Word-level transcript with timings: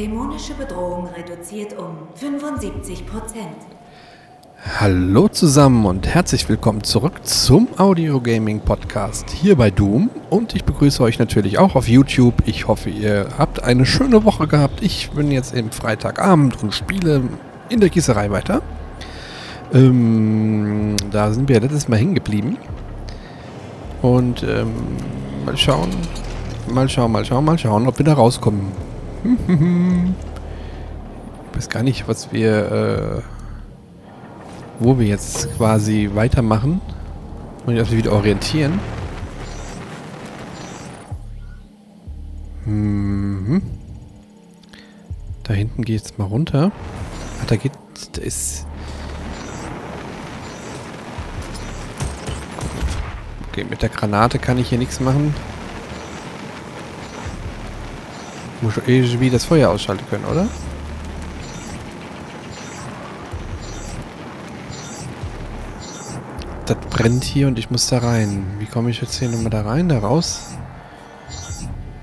Dämonische 0.00 0.54
Bedrohung 0.54 1.10
reduziert 1.14 1.78
um 1.78 2.08
75 2.14 3.04
Prozent. 3.04 3.58
Hallo 4.78 5.28
zusammen 5.28 5.84
und 5.84 6.06
herzlich 6.06 6.48
willkommen 6.48 6.82
zurück 6.84 7.26
zum 7.26 7.68
Audio 7.76 8.18
Gaming 8.18 8.60
Podcast 8.60 9.28
hier 9.28 9.56
bei 9.56 9.70
Doom. 9.70 10.08
Und 10.30 10.54
ich 10.54 10.64
begrüße 10.64 11.02
euch 11.02 11.18
natürlich 11.18 11.58
auch 11.58 11.74
auf 11.74 11.86
YouTube. 11.86 12.32
Ich 12.46 12.66
hoffe, 12.66 12.88
ihr 12.88 13.28
habt 13.36 13.62
eine 13.62 13.84
schöne 13.84 14.24
Woche 14.24 14.46
gehabt. 14.46 14.82
Ich 14.82 15.10
bin 15.10 15.30
jetzt 15.30 15.52
im 15.52 15.70
Freitagabend 15.70 16.62
und 16.62 16.72
spiele 16.72 17.24
in 17.68 17.80
der 17.80 17.90
Gießerei 17.90 18.30
weiter. 18.30 18.62
Ähm, 19.74 20.96
da 21.10 21.30
sind 21.30 21.46
wir 21.46 21.60
letztes 21.60 21.88
Mal 21.88 21.98
hängen 21.98 22.14
geblieben. 22.14 22.56
Und 24.00 24.44
ähm, 24.44 24.72
mal 25.44 25.58
schauen, 25.58 25.90
mal 26.72 26.88
schauen, 26.88 27.12
mal 27.12 27.26
schauen, 27.26 27.44
mal 27.44 27.58
schauen, 27.58 27.86
ob 27.86 27.98
wir 27.98 28.06
da 28.06 28.14
rauskommen. 28.14 28.89
Ich 29.24 31.56
weiß 31.56 31.68
gar 31.68 31.82
nicht, 31.82 32.08
was 32.08 32.32
wir... 32.32 33.22
Äh, 33.22 33.40
wo 34.80 34.98
wir 34.98 35.06
jetzt 35.06 35.54
quasi 35.56 36.10
weitermachen. 36.14 36.80
Und 37.66 37.76
ich 37.76 37.92
wieder 37.92 38.12
orientieren. 38.12 38.80
Mhm. 42.64 43.62
Da 45.44 45.54
hinten 45.54 45.82
geht 45.82 46.02
es 46.02 46.18
mal 46.18 46.24
runter. 46.24 46.72
Ach, 47.40 47.46
da 47.46 47.56
geht. 47.56 47.72
Da 48.12 48.22
ist. 48.22 48.66
Okay, 53.50 53.64
mit 53.68 53.82
der 53.82 53.90
Granate 53.90 54.38
kann 54.38 54.58
ich 54.58 54.70
hier 54.70 54.78
nichts 54.78 55.00
machen. 55.00 55.34
Muss 58.60 58.74
irgendwie 58.86 59.30
das 59.30 59.44
Feuer 59.44 59.70
ausschalten 59.70 60.04
können, 60.10 60.24
oder? 60.24 60.46
das 66.70 66.78
brennt 66.88 67.24
hier 67.24 67.48
und 67.48 67.58
ich 67.58 67.70
muss 67.70 67.88
da 67.88 67.98
rein. 67.98 68.46
Wie 68.60 68.66
komme 68.66 68.90
ich 68.90 69.00
jetzt 69.00 69.18
hier 69.18 69.28
nochmal 69.28 69.50
da 69.50 69.62
rein, 69.62 69.88
da 69.88 69.98
raus? 69.98 70.50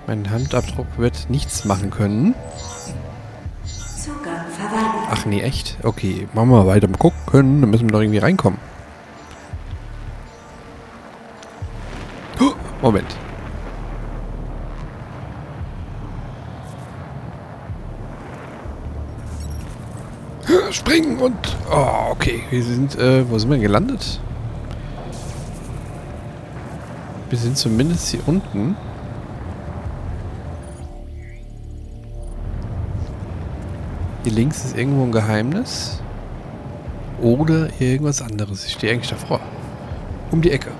Mein 0.08 0.30
Handabdruck 0.30 0.88
wird 0.98 1.30
nichts 1.30 1.64
machen 1.64 1.90
können. 1.90 2.36
Ach 5.10 5.26
nee, 5.26 5.42
echt? 5.42 5.78
Okay, 5.84 6.28
machen 6.34 6.50
wir 6.50 6.64
mal 6.64 6.68
weiter. 6.68 6.88
Mal 6.90 6.98
gucken, 6.98 7.62
dann 7.62 7.70
müssen 7.70 7.88
wir 7.88 7.94
doch 7.94 8.02
irgendwie 8.02 8.20
reinkommen. 8.20 8.60
Moment. 12.82 13.17
Und... 21.20 21.58
Oh, 21.72 22.12
okay. 22.12 22.44
Wir 22.50 22.64
sind... 22.64 22.98
Äh, 22.98 23.30
wo 23.30 23.38
sind 23.38 23.50
wir 23.50 23.58
gelandet? 23.58 24.20
Wir 27.30 27.38
sind 27.38 27.58
zumindest 27.58 28.10
hier 28.10 28.22
unten. 28.26 28.76
Hier 34.24 34.32
links 34.32 34.66
ist 34.66 34.78
irgendwo 34.78 35.04
ein 35.04 35.12
Geheimnis. 35.12 36.02
Oder 37.22 37.70
irgendwas 37.80 38.22
anderes. 38.22 38.66
Ich 38.66 38.74
stehe 38.74 38.94
eigentlich 38.94 39.10
davor. 39.10 39.40
Um 40.32 40.42
die 40.42 40.52
Ecke. 40.52 40.72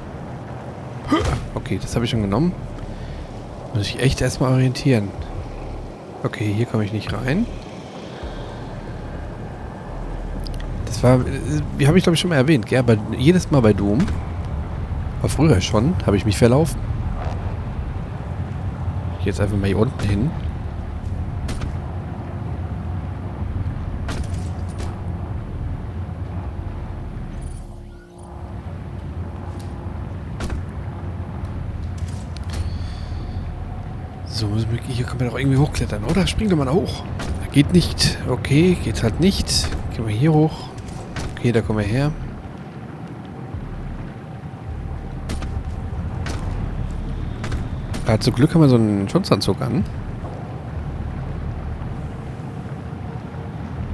Okay, 1.56 1.80
das 1.82 1.96
habe 1.96 2.06
ich 2.06 2.12
schon 2.12 2.22
genommen. 2.22 2.52
Muss 3.74 3.88
ich 3.88 4.00
echt 4.00 4.22
erstmal 4.22 4.54
orientieren. 4.54 5.10
Okay, 6.24 6.54
hier 6.56 6.66
komme 6.66 6.84
ich 6.84 6.94
nicht 6.94 7.12
rein. 7.14 7.46
Das 10.98 11.04
war, 11.04 11.20
wie 11.78 11.88
habe 11.88 12.00
ich 12.00 12.04
glaube 12.04 12.16
ich 12.16 12.20
schon 12.20 12.32
mal 12.32 12.38
erwähnt, 12.38 12.66
gell? 12.66 12.80
Aber 12.80 12.98
jedes 13.16 13.52
Mal 13.52 13.62
bei 13.62 13.72
Doom 13.72 14.00
war 15.22 15.30
früher 15.30 15.62
schon. 15.62 15.94
Habe 16.08 16.18
ich 16.18 16.26
mich 16.26 16.36
verlaufen. 16.36 16.80
Ich 19.12 19.26
gehe 19.26 19.28
jetzt 19.28 19.40
einfach 19.40 19.56
mal 19.58 19.68
hier 19.68 19.78
unten 19.78 20.10
hin. 20.10 20.32
So, 34.26 34.48
hier 34.88 35.06
kann 35.06 35.20
man 35.20 35.30
doch 35.30 35.38
irgendwie 35.38 35.58
hochklettern, 35.58 36.04
oder? 36.06 36.26
Spring 36.26 36.50
doch 36.50 36.58
mal 36.58 36.72
hoch. 36.72 37.04
Geht 37.52 37.72
nicht. 37.72 38.18
Okay, 38.28 38.76
geht 38.84 39.04
halt 39.04 39.20
nicht. 39.20 39.68
Gehen 39.96 40.08
wir 40.08 40.16
hier 40.16 40.34
hoch. 40.34 40.70
Okay, 41.38 41.52
da 41.52 41.62
kommen 41.62 41.80
wir 41.80 41.86
her. 41.86 42.12
Ja, 48.08 48.20
zum 48.20 48.34
Glück 48.34 48.54
haben 48.54 48.62
wir 48.62 48.70
so 48.70 48.76
einen 48.76 49.08
Schutzanzug 49.08 49.62
an. 49.62 49.84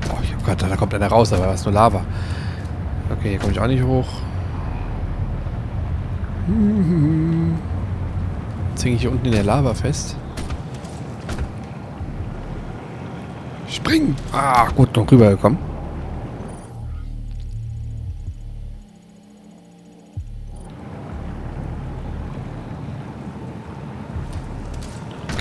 Oh, 0.10 0.46
gerade, 0.46 0.68
da 0.70 0.76
kommt 0.78 0.94
einer 0.94 1.08
raus, 1.08 1.34
aber 1.34 1.48
das 1.48 1.62
ist 1.62 1.66
nur 1.66 1.74
Lava. 1.74 2.02
Okay, 3.12 3.32
hier 3.32 3.40
komme 3.40 3.52
ich 3.52 3.60
auch 3.60 3.68
nicht 3.68 3.84
hoch. 3.84 4.08
Jetzt 8.72 8.86
hänge 8.86 8.96
ich 8.96 9.02
hier 9.02 9.12
unten 9.12 9.26
in 9.26 9.32
der 9.34 9.44
Lava 9.44 9.74
fest. 9.74 10.16
Springen! 13.68 14.16
Ah, 14.32 14.68
gut, 14.76 14.96
noch 14.96 15.12
rübergekommen. 15.12 15.73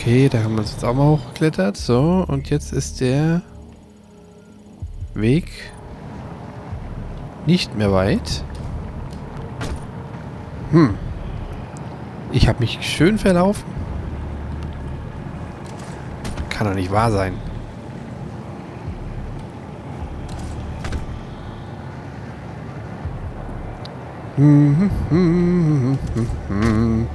Okay, 0.02 0.28
da 0.28 0.42
haben 0.42 0.54
wir 0.54 0.62
uns 0.62 0.72
jetzt 0.72 0.84
auch 0.84 0.94
mal 0.94 1.06
hochgeklettert. 1.06 1.76
So, 1.76 2.24
und 2.26 2.50
jetzt 2.50 2.72
ist 2.72 3.00
der 3.00 3.40
Weg 5.14 5.48
nicht 7.46 7.76
mehr 7.78 7.92
weit. 7.92 8.42
Hm. 10.72 10.98
Ich 12.32 12.48
habe 12.48 12.58
mich 12.58 12.80
schön 12.82 13.16
verlaufen. 13.16 13.62
Kann 16.48 16.66
doch 16.66 16.74
nicht 16.74 16.90
wahr 16.90 17.12
sein. 17.12 17.34
Hm, 24.34 24.90
hm, 25.10 25.98
hm, 26.48 27.06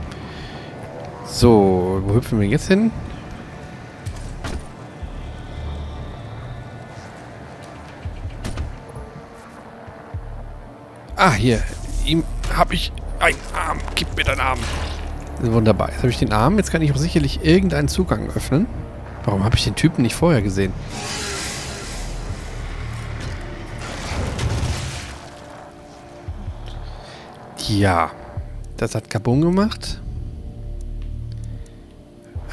so, 1.29 2.01
wo 2.05 2.15
hüpfen 2.15 2.39
wir 2.39 2.47
jetzt 2.47 2.67
hin? 2.67 2.91
Ah, 11.15 11.33
hier. 11.33 11.63
Ihm 12.05 12.23
habe 12.55 12.75
ich 12.75 12.91
einen 13.19 13.37
Arm. 13.55 13.79
Gib 13.95 14.15
mir 14.15 14.23
deinen 14.23 14.39
Arm. 14.39 14.59
Wunderbar. 15.41 15.89
Jetzt 15.89 15.99
habe 15.99 16.09
ich 16.09 16.19
den 16.19 16.31
Arm. 16.31 16.57
Jetzt 16.57 16.71
kann 16.71 16.81
ich 16.81 16.91
auch 16.93 16.97
sicherlich 16.97 17.43
irgendeinen 17.43 17.87
Zugang 17.87 18.29
öffnen. 18.35 18.67
Warum 19.25 19.43
habe 19.43 19.55
ich 19.55 19.63
den 19.63 19.75
Typen 19.75 20.03
nicht 20.03 20.15
vorher 20.15 20.41
gesehen? 20.41 20.73
Ja. 27.67 28.11
Das 28.77 28.93
hat 28.93 29.09
Kabum 29.09 29.41
gemacht. 29.41 29.99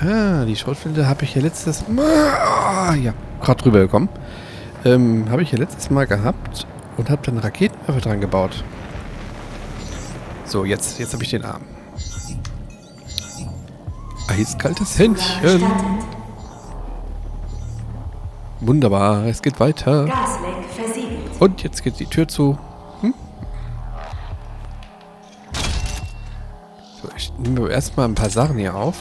Ah, 0.05 0.45
die 0.45 0.55
Schrotflinte 0.55 1.09
habe 1.09 1.25
ich 1.25 1.35
ja 1.35 1.41
letztes 1.41 1.89
Mal... 1.89 2.05
Ah, 2.05 2.95
ja, 2.95 3.15
gerade 3.41 3.62
drüber 3.62 3.79
gekommen. 3.81 4.11
Ähm, 4.85 5.31
habe 5.31 5.43
ich 5.43 5.53
ja 5.53 5.59
letztes 5.59 5.89
Mal 5.89 6.06
gehabt 6.06 6.67
und 6.99 7.09
habe 7.09 7.23
dann 7.23 7.39
Raketenwerfer 7.39 8.01
dran 8.01 8.21
gebaut. 8.21 8.62
So, 10.45 10.67
jetzt, 10.67 10.99
jetzt 10.99 11.15
habe 11.15 11.23
ich 11.23 11.31
den 11.31 11.45
Arm. 11.45 11.62
Eiskaltes 14.29 14.99
Händchen. 14.99 15.62
Wunderbar, 18.61 19.25
es 19.25 19.41
geht 19.41 19.59
weiter. 19.59 20.06
Und 21.39 21.62
jetzt 21.62 21.83
geht 21.83 21.99
die 21.99 22.06
Tür 22.06 22.29
zu. 22.29 22.59
Hm? 23.01 23.15
So, 27.01 27.09
ich 27.17 27.33
nehme 27.39 27.71
erstmal 27.71 28.06
ein 28.06 28.15
paar 28.15 28.31
Sachen 28.31 28.59
hier 28.59 28.75
auf. 28.75 28.97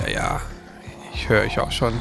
Ja, 0.00 0.08
ja. 0.08 0.40
Ich 1.12 1.28
höre 1.28 1.42
euch 1.42 1.58
auch 1.58 1.70
schon. 1.70 2.00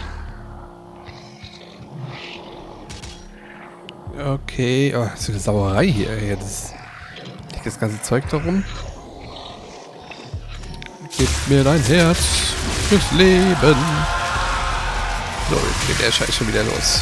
Okay. 4.17 4.93
Oh, 4.95 5.09
ist 5.13 5.29
eine 5.29 5.39
Sauerei 5.39 5.87
hier. 5.87 6.09
Ey. 6.09 6.35
Das 6.35 6.73
liegt 7.51 7.65
das 7.65 7.79
ganze 7.79 8.01
Zeug 8.01 8.27
darum. 8.29 8.63
Gib 11.17 11.29
mir 11.47 11.63
dein 11.63 11.81
Herz. 11.83 12.19
Fürs 12.89 13.11
Leben. 13.11 13.75
So, 15.49 15.55
jetzt 15.55 15.87
geht 15.87 16.01
der 16.01 16.11
Scheiß 16.11 16.35
schon 16.35 16.47
wieder 16.47 16.63
los. 16.63 17.01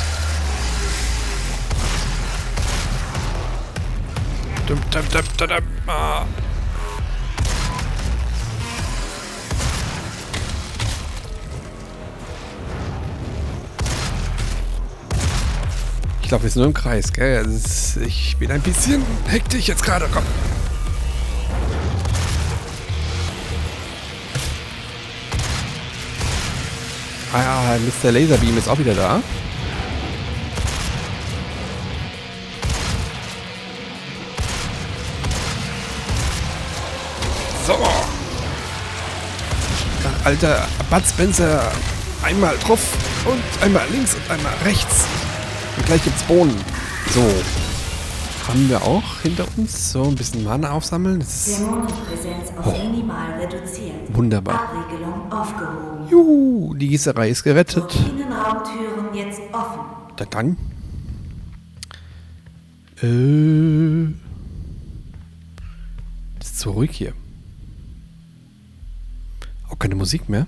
Dum, 4.67 4.79
dum, 4.91 5.01
dum, 5.11 5.23
dum, 5.37 5.47
dum. 5.47 5.57
Ah. 5.87 6.25
Glaube, 16.31 16.45
wir 16.45 16.49
sind 16.49 16.61
nur 16.61 16.67
im 16.67 16.73
Kreis, 16.73 17.11
gell? 17.11 17.45
Ist, 17.45 17.97
ich 17.97 18.37
bin 18.37 18.51
ein 18.51 18.61
bisschen 18.61 19.03
hektisch 19.27 19.67
jetzt 19.67 19.83
gerade. 19.83 20.07
Komm. 20.13 20.23
Ah 27.33 27.75
Mr. 27.79 28.13
Laserbeam 28.13 28.57
ist 28.57 28.69
auch 28.69 28.79
wieder 28.79 28.93
da. 28.93 29.21
So. 37.67 37.75
Alter 40.23 40.65
Bud 40.89 41.03
Spencer. 41.05 41.73
Einmal 42.23 42.55
drauf 42.65 42.79
und 43.25 43.43
einmal 43.61 43.85
links 43.89 44.15
und 44.15 44.31
einmal 44.31 44.53
rechts. 44.63 45.07
Gleich 45.91 46.05
gibt's 46.05 46.23
Bohnen. 46.23 46.55
So. 47.09 47.19
Haben 48.47 48.69
wir 48.69 48.81
auch 48.81 49.19
hinter 49.23 49.45
uns 49.57 49.91
so 49.91 50.03
ein 50.05 50.15
bisschen 50.15 50.41
Mana 50.41 50.71
aufsammeln. 50.71 51.19
Das 51.19 51.47
ist 51.49 51.61
Oh. 52.63 52.73
wunderbar. 54.13 54.71
Juhu, 56.09 56.75
die 56.75 56.87
Gießerei 56.87 57.27
ist 57.31 57.43
gerettet. 57.43 57.93
Innenraumtüren 57.93 59.13
jetzt 59.13 59.41
offen. 59.51 59.81
Da 60.15 60.23
dann. 60.23 60.55
Äh. 63.01 64.13
Ist 66.39 66.57
so 66.59 66.71
ruhig 66.71 66.91
hier. 66.91 67.11
Auch 69.67 69.77
keine 69.77 69.95
Musik 69.95 70.29
mehr. 70.29 70.47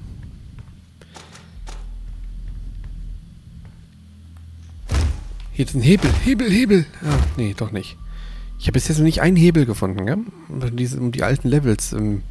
Hier 5.53 5.65
ist 5.65 5.75
ein 5.75 5.81
Hebel, 5.83 6.11
Hebel, 6.23 6.49
Hebel. 6.49 6.85
Ah, 7.03 7.19
nee, 7.37 7.53
doch 7.53 7.71
nicht. 7.71 7.95
Ich 8.57 8.65
habe 8.65 8.73
bis 8.73 8.87
jetzt 8.87 8.97
noch 8.97 9.03
nicht 9.03 9.21
einen 9.21 9.37
Hebel 9.37 9.67
gefunden, 9.67 10.05
gell? 10.07 10.17
Um, 10.49 10.61
um 10.99 11.11
die 11.11 11.21
alten 11.21 11.47
Levels 11.47 11.93
ähm, 11.93 12.23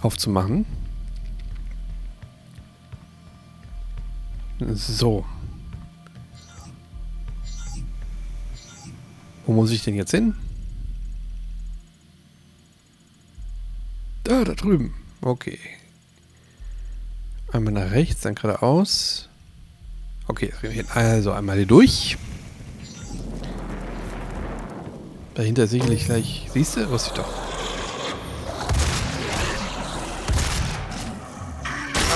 aufzumachen. 0.00 0.66
So. 4.60 5.24
Wo 9.44 9.52
muss 9.52 9.72
ich 9.72 9.82
denn 9.82 9.96
jetzt 9.96 10.12
hin? 10.12 10.34
Da, 14.22 14.44
da 14.44 14.54
drüben. 14.54 14.94
Okay. 15.22 15.58
Einmal 17.50 17.72
nach 17.72 17.90
rechts, 17.90 18.20
dann 18.20 18.36
geradeaus. 18.36 19.27
Okay, 20.28 20.52
also 20.94 21.32
einmal 21.32 21.56
hier 21.56 21.66
durch. 21.66 22.16
Dahinter 25.34 25.66
sicherlich 25.66 26.04
gleich. 26.04 26.48
Siehst 26.52 26.76
du? 26.76 26.88
Wusste 26.90 27.10
ich 27.10 27.16
doch. 27.16 27.28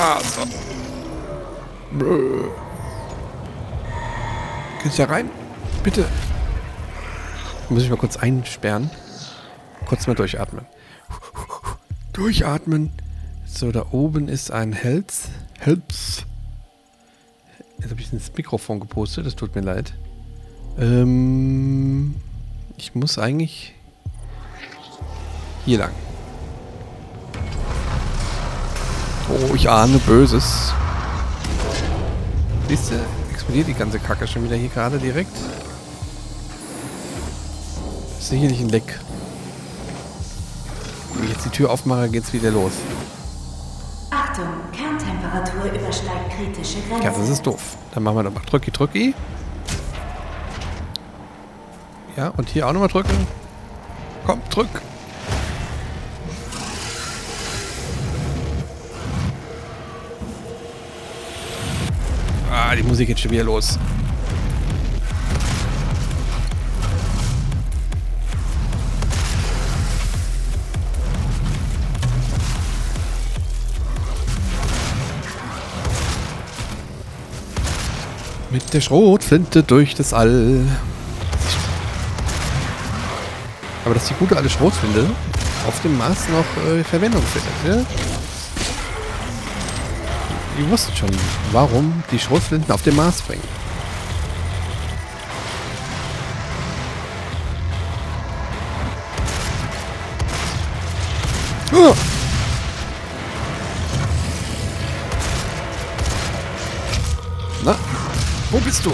Ah, 0.00 0.20
so. 0.20 0.42
Brö. 1.96 2.48
Kannst 4.82 4.98
da 4.98 5.04
rein? 5.04 5.30
Bitte. 5.82 6.04
Muss 7.68 7.84
ich 7.84 7.90
mal 7.90 7.96
kurz 7.96 8.16
einsperren. 8.16 8.90
Kurz 9.86 10.06
mal 10.06 10.14
durchatmen. 10.14 10.66
Durchatmen. 12.12 12.90
So, 13.46 13.70
da 13.72 13.86
oben 13.92 14.28
ist 14.28 14.50
ein 14.50 14.72
Health. 14.72 15.12
Health. 15.60 16.21
Jetzt 17.82 17.90
habe 17.90 18.00
ich 18.00 18.12
ins 18.12 18.30
Mikrofon 18.36 18.78
gepostet, 18.78 19.26
das 19.26 19.34
tut 19.34 19.56
mir 19.56 19.60
leid. 19.60 19.92
Ähm, 20.78 22.14
ich 22.76 22.94
muss 22.94 23.18
eigentlich 23.18 23.74
hier 25.64 25.78
lang. 25.78 25.90
Oh, 29.28 29.54
ich 29.56 29.68
ahne 29.68 29.98
Böses. 29.98 30.72
Siehst 32.68 32.92
du, 32.92 32.94
explodiert 33.32 33.66
die 33.66 33.74
ganze 33.74 33.98
Kacke 33.98 34.28
schon 34.28 34.44
wieder 34.44 34.54
hier 34.54 34.68
gerade 34.68 34.98
direkt. 34.98 35.36
Ist 38.20 38.28
sicherlich 38.28 38.60
ein 38.60 38.68
Leck. 38.68 39.00
Wenn 41.14 41.24
ich 41.24 41.30
jetzt 41.30 41.46
die 41.46 41.50
Tür 41.50 41.70
aufmache, 41.70 42.08
geht's 42.08 42.32
wieder 42.32 42.52
los. 42.52 42.72
Achtung, 44.10 44.46
Kerntemperatur 45.32 45.72
übersteigt 45.72 46.30
kritische 46.36 46.78
Grenzen. 46.88 47.02
Ja, 47.02 47.10
das 47.10 47.28
ist 47.28 47.46
doof. 47.46 47.76
Dann 47.94 48.02
machen 48.02 48.16
wir 48.16 48.22
nochmal 48.24 48.42
drücki 48.44 48.70
drücki. 48.70 49.14
Ja, 52.16 52.28
und 52.36 52.48
hier 52.50 52.68
auch 52.68 52.72
nochmal 52.72 52.88
drücken. 52.88 53.26
Komm, 54.26 54.40
drück. 54.50 54.68
Ah, 62.50 62.74
die 62.76 62.82
Musik 62.82 63.08
geht 63.08 63.18
schon 63.18 63.30
wieder 63.30 63.44
los. 63.44 63.78
Mit 78.52 78.74
der 78.74 78.82
Schrotflinte 78.82 79.62
durch 79.62 79.94
das 79.94 80.12
All. 80.12 80.60
Aber 83.86 83.94
dass 83.94 84.08
die 84.08 84.14
gute 84.14 84.36
alte 84.36 84.50
Schrotflinte 84.50 85.06
auf 85.66 85.80
dem 85.80 85.96
Mars 85.96 86.28
noch 86.28 86.64
äh, 86.66 86.84
Verwendung 86.84 87.22
findet, 87.22 87.78
ne? 87.78 87.86
Die 90.58 90.70
wussten 90.70 90.94
schon, 90.94 91.08
warum 91.50 92.02
die 92.12 92.18
Schrotflinten 92.18 92.70
auf 92.74 92.82
dem 92.82 92.96
Mars 92.96 93.22
bringen. 93.22 93.42
Bist 108.82 108.86
du? 108.86 108.92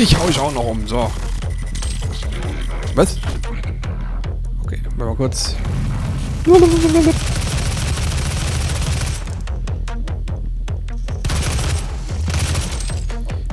Dich 0.00 0.16
hau 0.16 0.28
ich 0.28 0.38
auch 0.38 0.52
noch 0.52 0.64
um, 0.64 0.86
so. 0.86 1.10
Was? 2.94 3.16
Okay, 4.64 4.80
mal 4.96 5.14
kurz. 5.14 5.56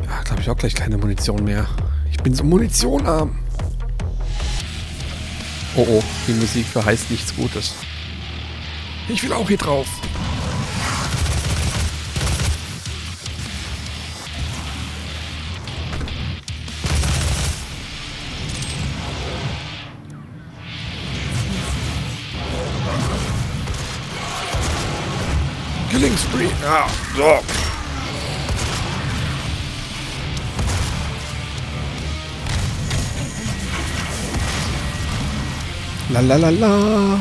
Ja, 0.05 0.21
glaube 0.23 0.41
ich 0.41 0.49
auch 0.49 0.57
gleich 0.57 0.75
keine 0.75 0.97
Munition 0.97 1.43
mehr. 1.43 1.67
Ich 2.11 2.17
bin 2.17 2.33
so 2.33 2.43
munitionarm. 2.43 3.37
Oh 5.75 5.85
oh, 5.87 6.03
die 6.27 6.33
Musik 6.33 6.65
verheißt 6.65 7.11
nichts 7.11 7.35
Gutes. 7.35 7.75
Ich 9.09 9.23
will 9.23 9.31
auch 9.33 9.47
hier 9.47 9.57
drauf. 9.57 9.87
Killing 25.97 26.15
Spree. 26.15 26.49
Ja, 26.61 26.87
so. 27.15 27.39
La 36.09 36.19
la 36.19 36.35
la 36.35 36.49
la. 36.49 37.19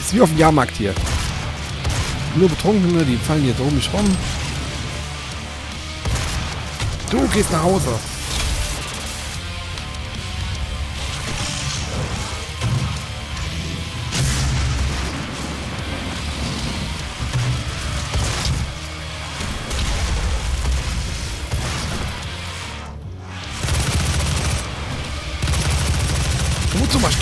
Ist 0.00 0.12
wie 0.12 0.20
auf 0.22 0.28
dem 0.30 0.38
Jahrmarkt 0.38 0.76
hier. 0.76 0.92
Nur 2.34 2.48
Betrunkene, 2.48 3.04
die 3.04 3.16
fallen 3.16 3.42
hier 3.42 3.54
drum 3.54 3.76
nicht 3.76 3.92
rum. 3.94 4.16
Du 7.12 7.28
gehst 7.28 7.52
nach 7.52 7.62
Hause. 7.62 8.11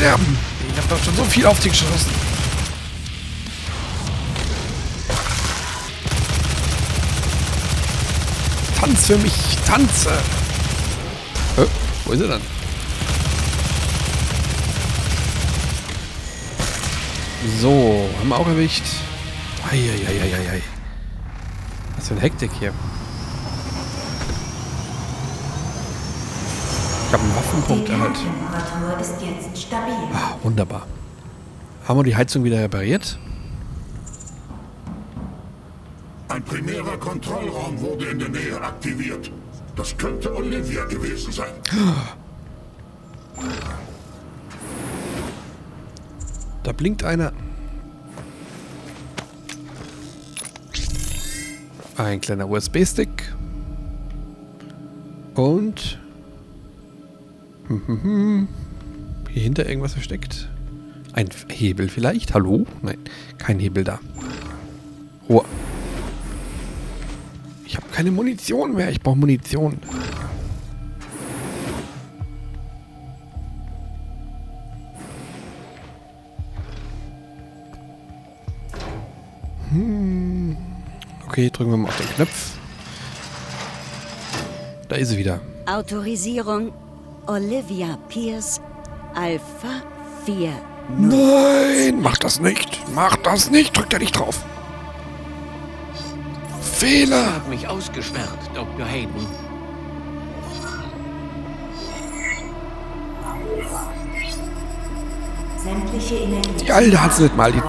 Sterben. 0.00 0.38
Ich 0.72 0.78
habe 0.78 0.88
doch 0.88 1.04
schon 1.04 1.14
so 1.14 1.24
viel 1.24 1.44
auf 1.44 1.60
dich 1.60 1.72
geschossen. 1.72 2.10
Tanz 8.78 9.06
für 9.06 9.18
mich, 9.18 9.34
tanze. 9.66 10.12
Hä? 11.56 11.66
Wo 12.06 12.12
ist 12.12 12.22
er 12.22 12.28
dann? 12.28 12.40
So, 17.60 18.08
haben 18.20 18.28
wir 18.30 18.38
auch 18.38 18.46
erwischt. 18.46 18.84
Eieieiei. 19.70 20.62
Was 21.96 22.08
für 22.08 22.14
eine 22.14 22.22
Hektik 22.22 22.50
hier. 22.58 22.72
Ich 27.10 27.14
habe 27.14 27.24
einen 27.24 27.34
Waffenpunkt 27.34 27.88
Die 27.88 27.92
erhalten. 27.92 28.14
Kerntemperatur 28.14 29.00
ist 29.00 29.14
jetzt 29.20 29.62
stabil. 29.62 29.94
Ah, 30.14 30.36
wunderbar. 30.44 30.86
Haben 31.88 31.98
wir 31.98 32.04
die 32.04 32.14
Heizung 32.14 32.44
wieder 32.44 32.60
repariert? 32.60 33.18
Ein 36.28 36.44
primärer 36.44 36.96
Kontrollraum 36.98 37.80
wurde 37.80 38.04
in 38.10 38.20
der 38.20 38.28
Nähe 38.28 38.60
aktiviert. 38.60 39.32
Das 39.74 39.96
könnte 39.98 40.32
Olivia 40.32 40.84
gewesen 40.84 41.32
sein. 41.32 41.50
Da 46.62 46.70
blinkt 46.70 47.02
einer. 47.02 47.32
Ein 51.96 52.20
kleiner 52.20 52.48
USB-Stick. 52.48 53.34
Und. 55.34 55.98
Hm, 57.70 57.82
hm, 57.86 58.02
hm. 58.02 58.48
Hier 59.30 59.42
hinter 59.42 59.68
irgendwas 59.68 59.92
versteckt. 59.92 60.48
Ein 61.12 61.28
Hebel 61.48 61.88
vielleicht? 61.88 62.34
Hallo? 62.34 62.66
Nein, 62.82 62.98
kein 63.38 63.60
Hebel 63.60 63.84
da. 63.84 64.00
Ruhe. 65.28 65.44
Ich 67.64 67.76
habe 67.76 67.86
keine 67.92 68.10
Munition 68.10 68.74
mehr. 68.74 68.90
Ich 68.90 69.00
brauche 69.00 69.16
Munition. 69.16 69.78
Okay, 81.28 81.50
drücken 81.50 81.70
wir 81.70 81.76
mal 81.76 81.88
auf 81.88 81.96
den 81.96 82.08
Knopf. 82.08 82.58
Da 84.88 84.96
ist 84.96 85.10
sie 85.10 85.18
wieder. 85.18 85.40
Autorisierung 85.66 86.72
Olivia 87.30 87.96
Pierce 88.08 88.60
Alpha 89.14 89.82
4. 90.26 90.50
Nein, 90.98 92.00
mach 92.02 92.18
das 92.18 92.40
nicht. 92.40 92.82
Mach 92.92 93.14
das 93.18 93.52
nicht. 93.52 93.76
Drück 93.76 93.88
da 93.88 94.00
nicht 94.00 94.18
drauf. 94.18 94.44
Fehler. 96.60 97.34
hat 97.34 97.48
mich 97.48 97.68
ausgesperrt, 97.68 98.36
Dr. 98.52 98.84
Hayden. 98.84 99.28
Sämtliche 105.62 106.14
Energie. 106.16 106.64
Die 106.64 106.72
Alte 106.72 107.00
hat's 107.00 107.20
nicht 107.20 107.36
mal. 107.36 107.52
Die. 107.52 107.62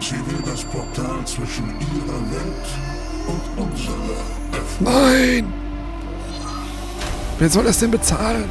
Sie 0.00 0.14
will 0.14 0.42
das 0.46 0.64
Portal 0.64 1.22
zwischen 1.26 1.68
ihrer 1.94 2.22
Welt 2.32 2.68
und 3.26 3.64
unserer 3.64 4.16
öffnen. 4.54 5.52
Nein. 5.52 5.61
Wer 7.42 7.50
soll 7.50 7.64
das 7.64 7.80
denn 7.80 7.90
bezahlen? 7.90 8.48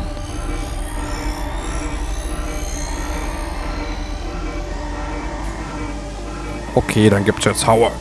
Okay, 6.75 7.10
dann 7.10 7.24
gibt's 7.24 7.45
jetzt 7.45 7.65
Hauer. 7.65 7.93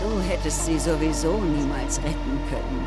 Du 0.00 0.22
hättest 0.30 0.66
sie 0.66 0.78
sowieso 0.78 1.38
niemals 1.38 1.98
retten 2.04 2.38
können. 2.48 2.86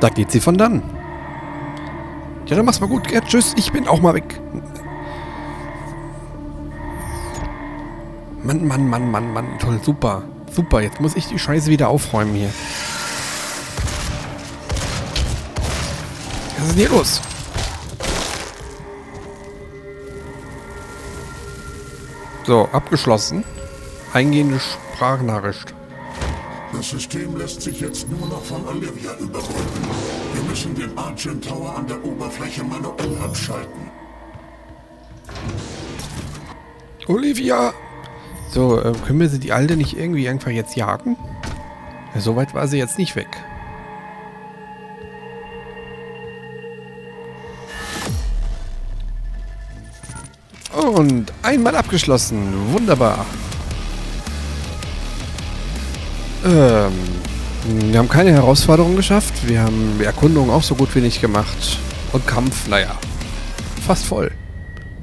Da 0.00 0.08
geht 0.08 0.30
sie 0.30 0.40
von 0.40 0.56
dann. 0.56 0.82
Ja, 2.46 2.56
dann 2.56 2.64
mach's 2.64 2.80
mal 2.80 2.86
gut. 2.86 3.10
Ja, 3.10 3.20
tschüss, 3.20 3.52
ich 3.58 3.70
bin 3.70 3.86
auch 3.86 4.00
mal 4.00 4.14
weg. 4.14 4.40
Mann, 8.52 8.66
Mann, 8.66 8.90
Mann, 8.90 9.10
Mann, 9.10 9.32
Mann. 9.32 9.58
Toll, 9.58 9.80
super. 9.82 10.24
Super, 10.50 10.82
jetzt 10.82 11.00
muss 11.00 11.16
ich 11.16 11.26
die 11.26 11.38
Scheiße 11.38 11.70
wieder 11.70 11.88
aufräumen 11.88 12.34
hier. 12.34 12.50
Was 16.58 16.68
ist 16.68 16.76
denn 16.76 16.86
hier 16.86 16.90
los? 16.90 17.20
So, 22.44 22.68
abgeschlossen. 22.72 23.44
Eingehende 24.12 24.60
Sprachnachricht. 24.60 25.72
Das 26.74 26.90
System 26.90 27.36
lässt 27.38 27.62
sich 27.62 27.80
jetzt 27.80 28.06
nur 28.10 28.28
noch 28.28 28.44
von 28.44 28.66
Olivia 28.66 29.14
überbrücken. 29.18 29.88
Wir 30.34 30.42
müssen 30.42 30.74
den 30.74 30.98
Argent 30.98 31.48
Tower 31.48 31.76
an 31.76 31.86
der 31.86 32.04
Oberfläche 32.04 32.62
manuell 32.64 33.16
abschalten. 33.24 33.90
Olivia! 37.06 37.72
So, 38.52 38.78
äh, 38.78 38.92
können 39.06 39.18
wir 39.18 39.30
sie 39.30 39.40
die 39.40 39.52
Alte 39.52 39.76
nicht 39.78 39.96
irgendwie 39.96 40.28
einfach 40.28 40.50
jetzt 40.50 40.76
jagen? 40.76 41.16
Ja, 42.14 42.20
so 42.20 42.36
weit 42.36 42.52
war 42.52 42.68
sie 42.68 42.76
jetzt 42.76 42.98
nicht 42.98 43.16
weg. 43.16 43.28
Und 50.74 51.32
einmal 51.42 51.76
abgeschlossen. 51.76 52.52
Wunderbar. 52.72 53.24
Ähm, 56.44 56.92
wir 57.90 57.98
haben 57.98 58.08
keine 58.10 58.32
Herausforderung 58.32 58.96
geschafft. 58.96 59.48
Wir 59.48 59.62
haben 59.62 59.98
Erkundung 60.02 60.50
auch 60.50 60.62
so 60.62 60.74
gut 60.74 60.94
wie 60.94 61.00
nicht 61.00 61.22
gemacht. 61.22 61.78
Und 62.12 62.26
Kampf, 62.26 62.68
naja, 62.68 62.98
fast 63.86 64.04
voll. 64.04 64.30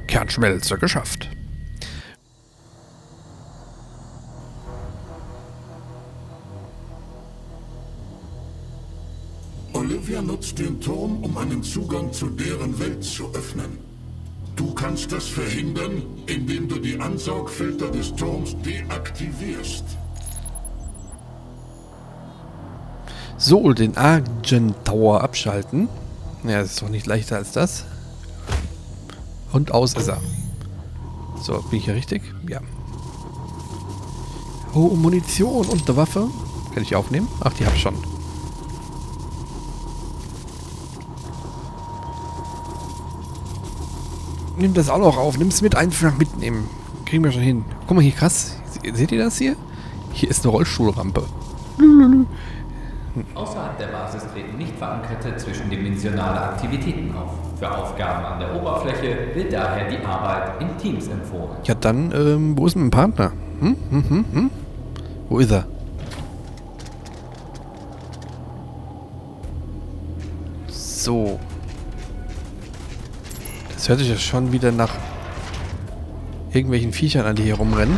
Kernschmelze 0.06 0.78
geschafft. 0.78 1.29
Den 10.60 10.82
Turm, 10.82 11.24
um 11.24 11.38
einen 11.38 11.64
Zugang 11.64 12.12
zu 12.12 12.28
deren 12.28 12.78
Welt 12.80 13.04
zu 13.04 13.30
öffnen. 13.34 13.80
Du 14.56 14.74
kannst 14.74 15.12
das 15.12 15.26
verhindern, 15.26 16.04
indem 16.26 16.68
du 16.68 16.80
die 16.80 17.00
Ansaugfilter 17.00 17.90
des 17.90 18.14
Turms 18.16 18.56
deaktivierst. 18.66 19.86
So, 23.38 23.72
den 23.72 23.96
Argent 23.96 24.76
Tower 24.84 25.22
abschalten. 25.22 25.88
Ja, 26.44 26.60
das 26.60 26.72
ist 26.72 26.82
doch 26.82 26.90
nicht 26.90 27.08
leichter 27.08 27.38
als 27.38 27.54
das. 27.54 27.86
Und 29.54 29.72
aus 29.72 29.94
ist 29.94 30.10
er. 30.10 30.20
So, 31.42 31.62
bin 31.70 31.80
ich 31.80 31.86
hier 31.86 31.96
richtig? 31.96 32.22
Ja. 32.50 32.60
Oh, 34.74 34.90
Munition 34.90 35.66
und 35.68 35.88
eine 35.88 35.98
Waffe. 35.98 36.28
Kann 36.74 36.84
ich 36.84 36.96
aufnehmen? 36.96 37.30
Ach, 37.40 37.54
die 37.54 37.66
hab 37.66 37.74
ich 37.74 37.82
schon. 37.82 37.96
Nimm 44.60 44.74
das 44.74 44.90
auch 44.90 45.00
noch 45.00 45.18
auf. 45.18 45.38
Nimm 45.38 45.48
es 45.48 45.62
mit 45.62 45.76
einfach 45.76 46.18
mitnehmen. 46.18 46.68
Kriegen 47.06 47.24
wir 47.24 47.32
schon 47.32 47.42
hin. 47.42 47.66
Guck 47.88 47.96
mal 47.96 48.02
hier, 48.04 48.12
krass. 48.12 48.58
Se- 48.72 48.96
Seht 48.96 49.12
ihr 49.12 49.24
das 49.24 49.38
hier? 49.38 49.56
Hier 50.12 50.30
ist 50.30 50.44
eine 50.44 50.52
Rollstuhlrampe. 50.52 51.24
Außerhalb 53.36 53.78
der 53.80 53.88
Basis 53.88 54.24
treten 54.34 54.58
nicht 54.58 54.76
verankerte 54.78 55.36
zwischendimensionale 55.38 56.42
Aktivitäten 56.42 57.14
auf. 57.16 57.32
Für 57.58 57.76
Aufgaben 57.76 58.24
an 58.26 58.40
der 58.40 58.56
Oberfläche 58.56 59.18
wird 59.34 59.52
daher 59.52 59.90
die 59.90 59.98
Arbeit 60.06 60.62
in 60.62 60.78
Teams 60.78 61.08
empfohlen. 61.08 61.50
Ja, 61.66 61.74
dann, 61.76 62.12
ähm, 62.14 62.58
wo 62.58 62.68
ist 62.68 62.76
mein 62.76 62.92
Partner? 62.92 63.32
Hm? 63.60 63.76
Hm, 63.90 64.04
hm, 64.10 64.26
hm? 64.32 64.50
Wo 65.28 65.40
ist 65.40 65.52
er? 65.52 65.66
So. 70.68 71.40
Das 73.80 73.88
hört 73.88 74.00
sich 74.00 74.10
ja 74.10 74.18
schon 74.18 74.52
wieder 74.52 74.74
nach 74.74 74.94
irgendwelchen 76.52 76.92
Viechern 76.92 77.26
an, 77.26 77.38
die 77.38 77.44
hier 77.44 77.56
rumrennen. 77.56 77.98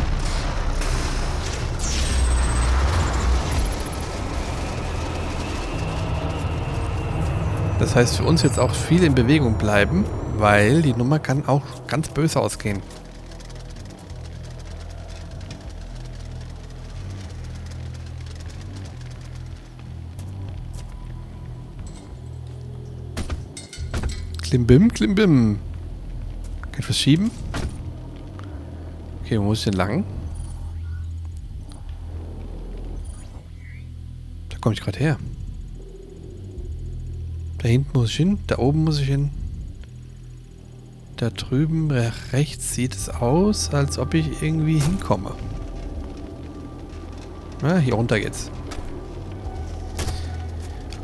Das 7.80 7.96
heißt 7.96 8.18
für 8.18 8.22
uns 8.22 8.44
jetzt 8.44 8.60
auch 8.60 8.72
viel 8.72 9.02
in 9.02 9.16
Bewegung 9.16 9.58
bleiben, 9.58 10.04
weil 10.36 10.82
die 10.82 10.92
Nummer 10.92 11.18
kann 11.18 11.48
auch 11.48 11.64
ganz 11.88 12.10
böse 12.10 12.38
ausgehen. 12.38 12.80
Klimbim, 24.42 24.92
klimbim. 24.92 25.58
Kann 26.82 26.86
ich 26.86 26.88
was 26.88 26.98
schieben? 26.98 27.30
Okay, 29.22 29.38
wo 29.38 29.44
muss 29.44 29.58
ich 29.58 29.64
denn 29.66 29.74
lang? 29.74 30.04
Da 34.48 34.58
komme 34.58 34.74
ich 34.74 34.80
gerade 34.80 34.98
her. 34.98 35.16
Da 37.58 37.68
hinten 37.68 37.96
muss 37.96 38.10
ich 38.10 38.16
hin, 38.16 38.38
da 38.48 38.58
oben 38.58 38.82
muss 38.82 38.98
ich 38.98 39.06
hin. 39.06 39.30
Da 41.18 41.30
drüben 41.30 41.92
rechts 42.32 42.74
sieht 42.74 42.96
es 42.96 43.08
aus, 43.08 43.72
als 43.72 44.00
ob 44.00 44.14
ich 44.14 44.42
irgendwie 44.42 44.80
hinkomme. 44.80 45.36
Na, 47.62 47.78
hier 47.78 47.94
runter 47.94 48.18
geht's. 48.18 48.50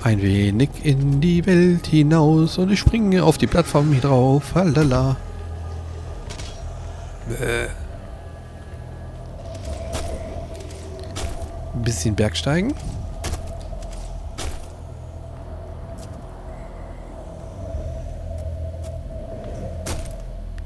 Ein 0.03 0.21
wenig 0.23 0.71
in 0.83 1.21
die 1.21 1.47
Welt 1.47 1.87
hinaus 1.87 2.59
und 2.59 2.73
ich 2.73 2.81
springe 2.81 3.23
auf 3.23 3.39
die 3.39 3.47
Plattform 3.47 3.93
hier 3.93 4.01
drauf. 4.01 4.57
Halala. 4.57 5.17
Ein 7.40 7.68
bisschen 11.83 12.14
Bergsteigen. 12.16 12.75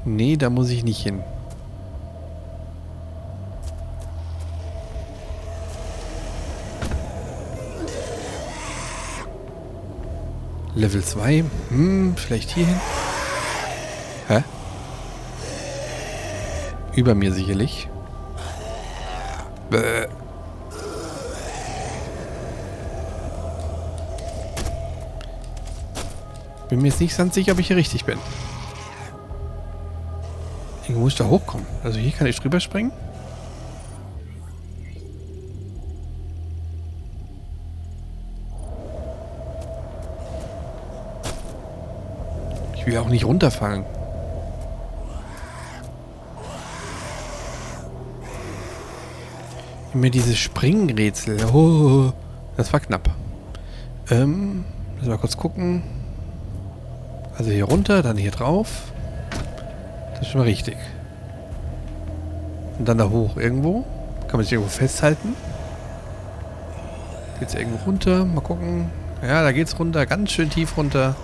Nee, 0.05 0.37
da 0.37 0.49
muss 0.49 0.69
ich 0.69 0.83
nicht 0.83 1.01
hin. 1.01 1.23
Level 10.75 11.03
2. 11.03 11.43
Hm, 11.69 12.15
vielleicht 12.17 12.49
hier 12.49 12.65
hin. 12.65 12.79
Über 16.95 17.15
mir 17.15 17.33
sicherlich. 17.33 17.89
Bäh. 19.69 20.07
Bin 26.69 26.81
mir 26.81 26.87
jetzt 26.89 26.99
nicht 26.99 27.17
ganz 27.17 27.33
sicher, 27.33 27.53
ob 27.53 27.59
ich 27.59 27.67
hier 27.67 27.77
richtig 27.77 28.05
bin. 28.05 28.17
Irgendwo 30.83 31.01
muss 31.01 31.13
ich 31.13 31.17
da 31.17 31.25
hochkommen. 31.25 31.65
Also 31.83 31.97
hier 31.97 32.11
kann 32.11 32.27
ich 32.27 32.39
drüber 32.39 32.59
springen. 32.59 32.91
Ich 42.75 42.85
will 42.85 42.97
auch 42.97 43.07
nicht 43.07 43.25
runterfallen. 43.25 43.85
Immer 49.93 50.09
diese 50.09 50.35
Springrätsel. 50.35 51.45
Oh, 51.53 52.11
das 52.57 52.73
war 52.73 52.79
knapp. 52.79 53.09
Ähm, 54.09 54.65
müssen 54.95 55.09
wir 55.09 55.17
kurz 55.17 55.37
gucken. 55.37 55.83
Also 57.37 57.51
hier 57.51 57.65
runter, 57.65 58.01
dann 58.01 58.17
hier 58.17 58.31
drauf. 58.31 58.91
Das 60.13 60.21
ist 60.21 60.27
schon 60.29 60.41
mal 60.41 60.45
richtig. 60.45 60.77
Und 62.79 62.87
dann 62.87 62.97
da 62.97 63.09
hoch 63.09 63.37
irgendwo. 63.37 63.85
Kann 64.27 64.37
man 64.37 64.43
sich 64.43 64.53
irgendwo 64.53 64.71
festhalten. 64.71 65.35
Geht's 67.39 67.53
irgendwo 67.53 67.85
runter? 67.85 68.25
Mal 68.25 68.41
gucken. 68.41 68.89
Ja, 69.21 69.43
da 69.43 69.51
geht's 69.51 69.77
runter. 69.77 70.05
Ganz 70.07 70.31
schön 70.31 70.49
tief 70.49 70.75
runter. 70.75 71.15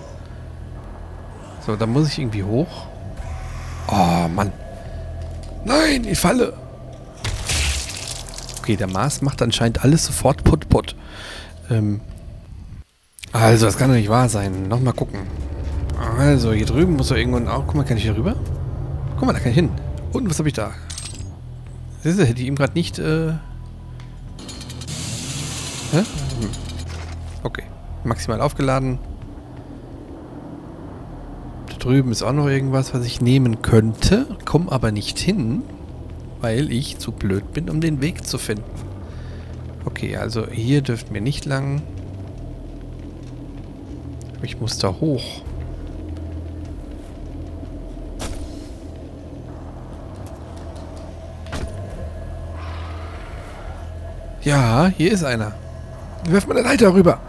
So, 1.66 1.74
dann 1.74 1.90
muss 1.90 2.08
ich 2.08 2.18
irgendwie 2.20 2.44
hoch. 2.44 2.86
Oh, 3.88 4.28
Mann. 4.28 4.52
Nein, 5.64 6.04
ich 6.04 6.18
falle. 6.18 6.54
Okay, 8.60 8.76
der 8.76 8.88
Mars 8.88 9.22
macht 9.22 9.40
anscheinend 9.40 9.82
alles 9.84 10.04
sofort 10.04 10.44
put-put. 10.44 10.94
Ähm 11.70 12.00
also, 13.32 13.64
das 13.64 13.78
kann 13.78 13.88
doch 13.88 13.96
nicht 13.96 14.10
wahr 14.10 14.28
sein. 14.28 14.68
Nochmal 14.68 14.92
gucken. 14.92 15.20
Also, 16.18 16.52
hier 16.52 16.66
drüben 16.66 16.96
muss 16.96 17.10
er 17.10 17.16
irgendwann 17.16 17.48
auch... 17.48 17.66
Guck 17.66 17.76
mal, 17.76 17.84
kann 17.84 17.96
ich 17.96 18.02
hier 18.02 18.16
rüber? 18.16 18.36
Guck 19.16 19.26
mal, 19.26 19.32
da 19.32 19.38
kann 19.38 19.50
ich 19.50 19.54
hin. 19.54 19.70
Und 20.12 20.28
was 20.28 20.38
habe 20.38 20.48
ich 20.48 20.54
da? 20.54 20.72
Siehst 22.02 22.18
du, 22.18 22.26
hätte 22.26 22.42
ich 22.42 22.46
ihm 22.46 22.56
gerade 22.56 22.74
nicht... 22.74 22.98
Äh 22.98 23.32
Hä? 25.92 25.98
Hm. 25.98 26.50
Okay. 27.42 27.64
Maximal 28.04 28.42
aufgeladen. 28.42 28.98
Da 31.68 31.76
drüben 31.76 32.12
ist 32.12 32.22
auch 32.22 32.32
noch 32.32 32.48
irgendwas, 32.48 32.92
was 32.92 33.06
ich 33.06 33.22
nehmen 33.22 33.62
könnte. 33.62 34.26
Komm 34.44 34.68
aber 34.68 34.92
nicht 34.92 35.18
hin, 35.18 35.62
weil 36.40 36.70
ich 36.72 36.98
zu 36.98 37.12
blöd 37.12 37.52
bin, 37.52 37.70
um 37.70 37.80
den 37.80 38.00
Weg 38.00 38.26
zu 38.26 38.38
finden. 38.38 38.64
Okay, 39.84 40.16
also 40.16 40.46
hier 40.46 40.82
dürften 40.82 41.14
wir 41.14 41.20
nicht 41.20 41.44
lang. 41.44 41.82
Ich 44.42 44.60
muss 44.60 44.78
da 44.78 44.94
hoch. 45.00 45.42
Ja, 54.42 54.90
hier 54.96 55.12
ist 55.12 55.22
einer. 55.22 55.52
Wirf 56.28 56.46
mal 56.46 56.56
eine 56.56 56.66
Leiter 56.66 56.94
rüber. 56.94 57.20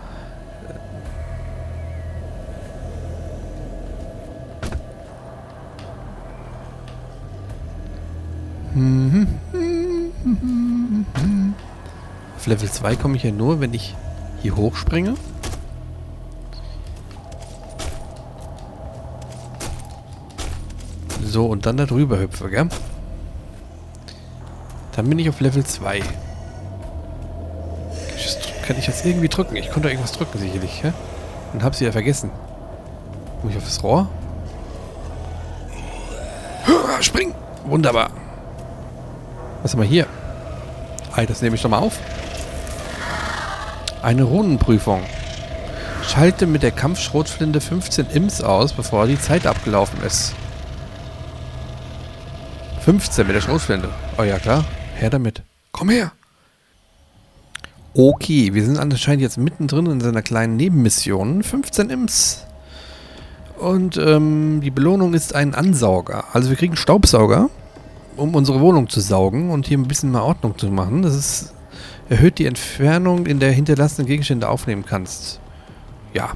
Level 12.52 12.70
2 12.70 12.98
komme 12.98 13.16
ich 13.16 13.24
ja 13.24 13.32
nur, 13.32 13.62
wenn 13.62 13.74
ich 13.74 13.96
hier 14.42 14.58
hochspringe. 14.58 15.14
So, 21.24 21.46
und 21.46 21.66
dann 21.66 21.78
da 21.78 21.86
drüber 21.86 22.20
hüpfe, 22.20 22.50
gell? 22.50 22.68
Dann 24.98 25.08
bin 25.10 25.18
ich 25.18 25.30
auf 25.30 25.40
Level 25.40 25.66
2. 25.66 26.02
Kann 28.68 28.78
ich 28.78 28.86
das 28.86 29.06
irgendwie 29.06 29.30
drücken? 29.30 29.56
Ich 29.56 29.72
konnte 29.72 29.88
irgendwas 29.88 30.12
drücken, 30.12 30.38
sicherlich, 30.38 30.84
hä? 30.84 30.92
Und 31.54 31.64
hab's 31.64 31.80
wieder 31.80 31.94
vergessen. 31.94 32.32
Muss 33.44 33.54
ich 33.54 33.58
auf 33.60 33.64
das 33.64 33.82
Rohr? 33.82 34.10
Spring! 37.00 37.34
Wunderbar. 37.64 38.10
Was 39.64 39.72
haben 39.72 39.80
wir 39.80 39.88
hier? 39.88 40.06
Ei, 41.14 41.26
das 41.26 41.42
nehme 41.42 41.56
ich 41.56 41.62
doch 41.62 41.70
mal 41.70 41.80
auf. 41.80 41.98
Eine 44.02 44.24
Runenprüfung. 44.24 45.04
Schalte 46.04 46.48
mit 46.48 46.64
der 46.64 46.72
Kampfschrotflinte 46.72 47.62
15 47.62 48.08
Imps 48.08 48.42
aus, 48.42 48.74
bevor 48.74 49.06
die 49.06 49.20
Zeit 49.20 49.46
abgelaufen 49.46 50.02
ist. 50.04 50.34
15 52.82 53.28
mit 53.28 53.36
der 53.36 53.42
Schrotflinte. 53.42 53.90
Oh 54.18 54.24
ja, 54.24 54.40
klar. 54.40 54.66
Her 54.96 55.12
damit. 55.12 55.44
Komm 55.72 55.90
her. 55.90 56.14
Okay, 57.94 58.56
wir 58.56 58.66
sind 58.66 58.80
anscheinend 58.80 59.22
jetzt 59.22 59.38
mittendrin 59.38 59.86
in 59.86 60.02
seiner 60.02 60.24
kleinen 60.24 60.56
Nebenmission. 60.56 61.44
15 61.44 61.92
Imps. 61.92 62.48
Und 63.60 63.98
ähm, 63.98 64.62
die 64.64 64.72
Belohnung 64.72 65.14
ist 65.14 65.36
ein 65.36 65.54
Ansauger. 65.54 66.24
Also 66.34 66.50
wir 66.50 66.58
kriegen 66.58 66.76
Staubsauger, 66.76 67.52
um 68.18 68.34
unsere 68.34 68.62
Wohnung 68.62 68.90
zu 68.90 69.00
saugen 69.00 69.52
und 69.52 69.68
hier 69.68 69.78
ein 69.78 69.88
bisschen 69.88 70.10
mal 70.10 70.22
Ordnung 70.22 70.58
zu 70.58 70.72
machen. 70.72 71.04
Das 71.04 71.16
ist 71.16 71.54
erhöht 72.12 72.40
die 72.40 72.46
Entfernung, 72.46 73.26
in 73.26 73.40
der 73.40 73.54
hinterlassenen 73.54 74.06
Gegenstände 74.06 74.50
aufnehmen 74.50 74.86
kannst. 74.86 75.40
Ja. 76.14 76.34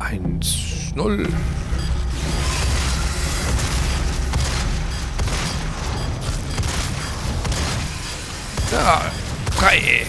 Eins, 0.00 0.92
null. 0.96 1.28
Da, 8.72 9.02
drei. 9.56 10.04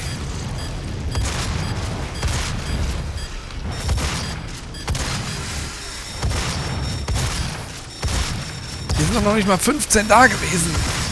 Wir 8.98 9.06
sind 9.06 9.16
doch 9.16 9.22
noch 9.22 9.36
nicht 9.36 9.48
mal 9.48 9.60
15 9.60 10.08
da 10.08 10.26
gewesen. 10.26 11.05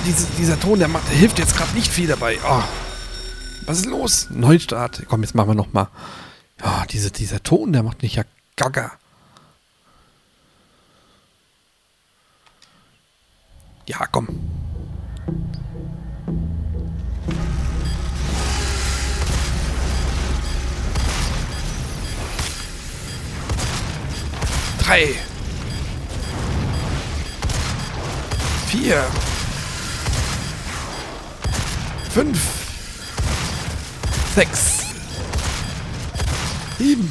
Oh, 0.00 0.02
diese, 0.06 0.26
dieser 0.38 0.58
Ton, 0.58 0.78
der, 0.78 0.88
macht, 0.88 1.06
der 1.10 1.18
hilft 1.18 1.38
jetzt 1.38 1.54
gerade 1.54 1.74
nicht 1.74 1.92
viel 1.92 2.06
dabei. 2.06 2.38
Oh. 2.42 2.62
Was 3.66 3.80
ist 3.80 3.86
los? 3.86 4.28
Neustart. 4.30 5.02
Komm, 5.06 5.20
jetzt 5.22 5.34
machen 5.34 5.48
wir 5.48 5.54
noch 5.54 5.74
mal. 5.74 5.88
Oh, 6.62 6.84
diese, 6.88 7.10
dieser 7.10 7.42
Ton, 7.42 7.74
der 7.74 7.82
macht 7.82 8.00
mich 8.00 8.14
ja 8.14 8.22
gaga. 8.56 8.92
Ja, 13.86 14.06
komm. 14.10 14.28
Drei. 24.78 25.14
Vier. 28.68 29.04
Fünf. 32.12 32.40
Sechs. 34.34 34.78
Sieben. 36.76 37.08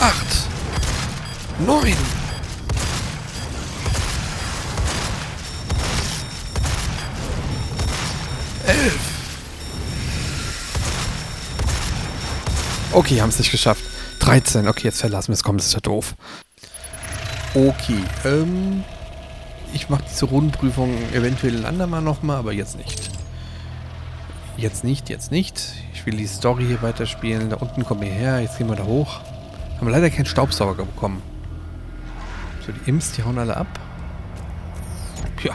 Acht. 0.00 0.26
Neun. 1.64 1.94
Elf. 8.66 8.94
Okay, 12.90 13.20
haben 13.20 13.28
es 13.28 13.38
nicht 13.38 13.52
geschafft. 13.52 13.82
13. 14.18 14.66
Okay, 14.66 14.82
jetzt 14.84 14.98
verlassen 15.00 15.28
wir 15.28 15.34
es. 15.34 15.44
Komm, 15.44 15.58
das 15.58 15.66
ist 15.66 15.74
ja 15.74 15.80
doof. 15.80 16.16
Okay, 17.54 18.02
ähm... 18.24 18.82
Ich 19.72 19.88
mache 19.88 20.04
diese 20.08 20.26
Rundenprüfung 20.26 20.96
eventuell 21.12 21.56
ein 21.56 21.64
andermal 21.66 22.00
nochmal, 22.00 22.36
aber 22.36 22.52
jetzt 22.52 22.76
nicht. 22.76 23.10
Jetzt 24.56 24.84
nicht, 24.84 25.08
jetzt 25.08 25.32
nicht. 25.32 25.74
Ich 25.92 26.06
will 26.06 26.16
die 26.16 26.26
Story 26.26 26.64
hier 26.64 26.80
weiterspielen. 26.80 27.50
Da 27.50 27.56
unten 27.56 27.84
kommen 27.84 28.02
wir 28.02 28.08
her. 28.08 28.40
Jetzt 28.40 28.58
gehen 28.58 28.68
wir 28.68 28.76
da 28.76 28.84
hoch. 28.84 29.20
Haben 29.78 29.88
leider 29.88 30.10
keinen 30.10 30.26
Staubsauger 30.26 30.84
bekommen. 30.84 31.22
So, 32.64 32.72
die 32.72 32.88
Imps, 32.88 33.12
die 33.12 33.24
hauen 33.24 33.38
alle 33.38 33.56
ab. 33.56 33.66
Ja, 35.42 35.54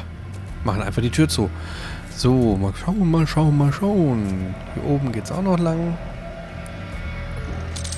machen 0.63 0.81
einfach 0.81 1.01
die 1.01 1.09
Tür 1.09 1.29
zu. 1.29 1.49
So, 2.15 2.57
mal 2.57 2.73
schauen, 2.75 3.09
mal 3.09 3.25
schauen, 3.25 3.57
mal 3.57 3.71
schauen. 3.71 4.53
Hier 4.73 4.83
oben 4.83 5.11
geht's 5.11 5.31
auch 5.31 5.41
noch 5.41 5.57
lang. 5.57 5.97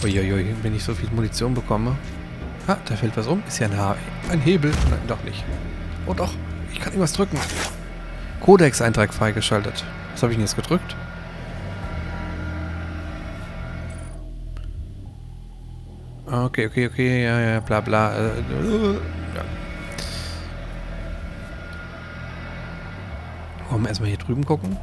Uiuiui, 0.03 0.55
wenn 0.61 0.75
ich 0.75 0.83
so 0.83 0.93
viel 0.93 1.09
Munition 1.09 1.53
bekomme. 1.53 1.95
Ah, 2.67 2.77
da 2.85 2.95
fällt 2.95 3.17
was 3.17 3.27
um. 3.27 3.41
Ist 3.47 3.59
ja 3.59 3.67
ein, 3.67 3.77
ha 3.77 3.95
ein 4.29 4.39
Hebel. 4.39 4.71
Nein, 4.89 4.99
doch 5.07 5.21
nicht. 5.23 5.43
Oh 6.05 6.13
doch, 6.13 6.31
ich 6.71 6.79
kann 6.79 6.93
irgendwas 6.93 7.13
drücken. 7.13 7.37
Codex-Eintrag 8.41 9.13
freigeschaltet. 9.13 9.86
Was 10.12 10.23
habe 10.23 10.34
ich 10.34 10.38
denn 10.38 10.45
jetzt 10.45 10.56
gedrückt? 10.56 10.95
Okay, 16.25 16.67
okay, 16.67 16.88
okay, 16.88 17.23
ja, 17.23 17.39
ja, 17.39 17.60
bla 17.60 17.82
bla. 17.82 18.13
Äh, 18.13 18.27
äh, 18.39 18.93
ja. 18.93 19.43
Wollen 23.69 23.84
wir 23.84 23.89
erstmal 23.89 24.10
hier 24.10 24.17
drüben 24.17 24.45
gucken? 24.45 24.77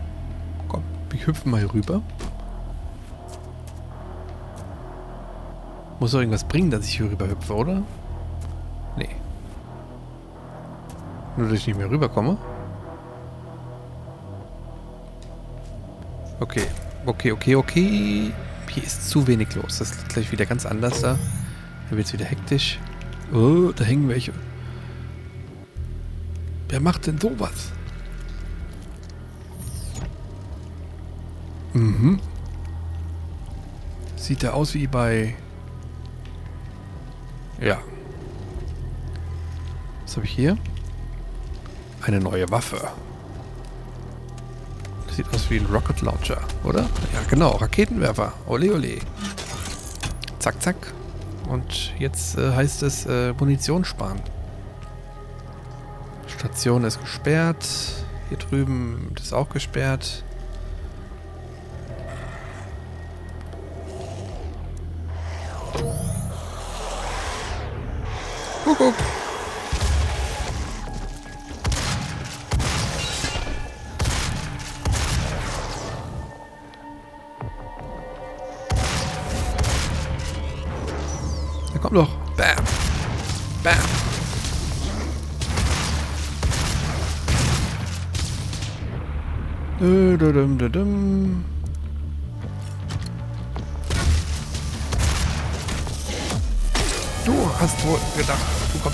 Komm, 0.69 0.83
wir 1.11 1.27
hüpfen 1.27 1.51
mal 1.51 1.61
hier 1.61 1.73
rüber. 1.73 2.03
Muss 6.01 6.13
doch 6.13 6.21
irgendwas 6.21 6.45
bringen, 6.45 6.71
dass 6.71 6.87
ich 6.87 6.97
hier 6.97 7.11
rüber 7.11 7.29
hüpfe, 7.29 7.55
oder? 7.55 7.83
Nee. 8.97 9.09
Nur, 11.37 11.49
dass 11.49 11.59
ich 11.59 11.67
nicht 11.67 11.79
mehr 11.79 11.91
rüberkomme. 11.91 12.37
Okay. 16.41 16.67
Okay, 17.07 17.33
okay, 17.33 17.55
okay. 17.57 18.33
Hier 18.69 18.83
ist 18.83 19.09
zu 19.09 19.27
wenig 19.27 19.55
los. 19.55 19.79
Das 19.79 19.91
ist 19.91 20.09
gleich 20.09 20.31
wieder 20.31 20.47
ganz 20.47 20.67
anders 20.67 21.01
da. 21.01 21.19
Da 21.91 21.97
wird 21.97 22.07
es 22.07 22.13
wieder 22.13 22.25
hektisch. 22.25 22.79
Oh, 23.33 23.73
da 23.75 23.85
hängen 23.85 24.09
welche. 24.09 24.33
Wer 26.69 26.81
macht 26.81 27.07
denn 27.07 27.19
sowas? 27.19 27.73
Mhm. 31.73 32.21
Sieht 34.17 34.43
da 34.43 34.51
aus 34.51 34.75
wie 34.75 34.87
bei... 34.87 35.35
Ja. 37.61 37.79
Was 40.05 40.17
habe 40.17 40.27
ich 40.27 40.33
hier? 40.33 40.57
Eine 42.03 42.21
neue 42.21 42.49
Waffe. 42.51 42.89
Sieht 45.19 45.35
aus 45.35 45.51
wie 45.51 45.59
ein 45.59 45.67
Rocket 45.67 46.01
Launcher, 46.03 46.39
oder? 46.63 46.83
Ja, 46.83 47.21
genau. 47.29 47.49
Raketenwerfer. 47.57 48.35
Ole, 48.47 48.73
ole. 48.73 49.01
Zack, 50.39 50.63
zack. 50.63 50.77
Und 51.49 51.93
jetzt 51.99 52.39
äh, 52.39 52.53
heißt 52.53 52.85
es 52.85 53.05
äh, 53.05 53.33
Munition 53.33 53.85
sparen. 53.85 54.21
Station 56.29 56.85
ist 56.85 57.01
gesperrt. 57.01 57.67
Hier 58.29 58.39
drüben 58.39 59.13
ist 59.21 59.35
auch 59.35 59.49
gesperrt. 59.49 60.23
Kuckuck. 68.63 68.95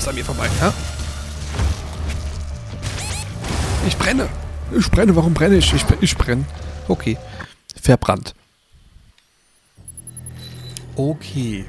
Kommst 0.05 0.09
an 0.09 0.14
mir 0.14 0.25
vorbei, 0.25 0.49
hä? 0.61 0.71
Ich 3.87 3.97
brenne. 3.97 4.29
Ich 4.77 4.90
brenne. 4.90 5.14
Warum 5.17 5.35
brenne 5.35 5.57
ich? 5.57 5.73
Ich, 5.73 5.85
ich 6.01 6.17
brenne. 6.17 6.45
Okay. 6.88 7.17
Verbrannt. 7.81 8.35
Okay. 10.97 11.64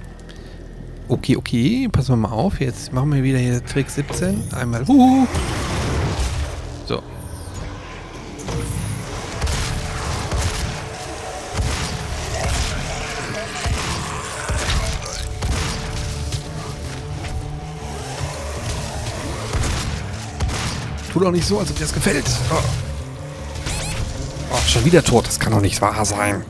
Okay, 1.08 1.36
okay. 1.36 1.88
Passen 1.92 2.14
wir 2.14 2.28
mal 2.28 2.32
auf. 2.32 2.60
Jetzt 2.60 2.92
machen 2.94 3.14
wir 3.14 3.24
wieder 3.24 3.40
hier 3.40 3.64
Trick 3.64 3.90
17. 3.90 4.54
Einmal. 4.54 4.88
Huhu. 4.88 5.28
Tu 21.16 21.22
doch 21.22 21.32
nicht 21.32 21.48
so, 21.48 21.60
als 21.60 21.70
ob 21.70 21.78
dir 21.78 21.84
das 21.84 21.94
gefällt. 21.94 22.26
Oh. 22.52 22.56
oh, 24.52 24.58
schon 24.68 24.84
wieder 24.84 25.02
tot. 25.02 25.26
Das 25.26 25.40
kann 25.40 25.54
doch 25.54 25.62
nicht 25.62 25.82
wahr 25.82 26.04
sein. 26.04 26.44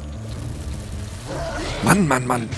Mann, 1.83 2.07
Mann, 2.07 2.25
Mann. 2.25 2.49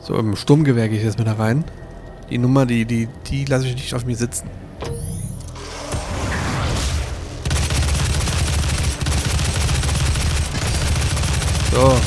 So, 0.00 0.16
im 0.16 0.34
Sturmgewehr 0.34 0.88
gehe 0.88 0.98
ich 0.98 1.04
jetzt 1.04 1.16
mit 1.16 1.28
da 1.28 1.34
rein. 1.34 1.62
Die 2.28 2.38
Nummer, 2.38 2.66
die, 2.66 2.84
die, 2.86 3.08
die 3.30 3.44
lasse 3.44 3.68
ich 3.68 3.76
nicht 3.76 3.94
auf 3.94 4.04
mir 4.04 4.16
sitzen. 4.16 4.50
So. 11.70 12.00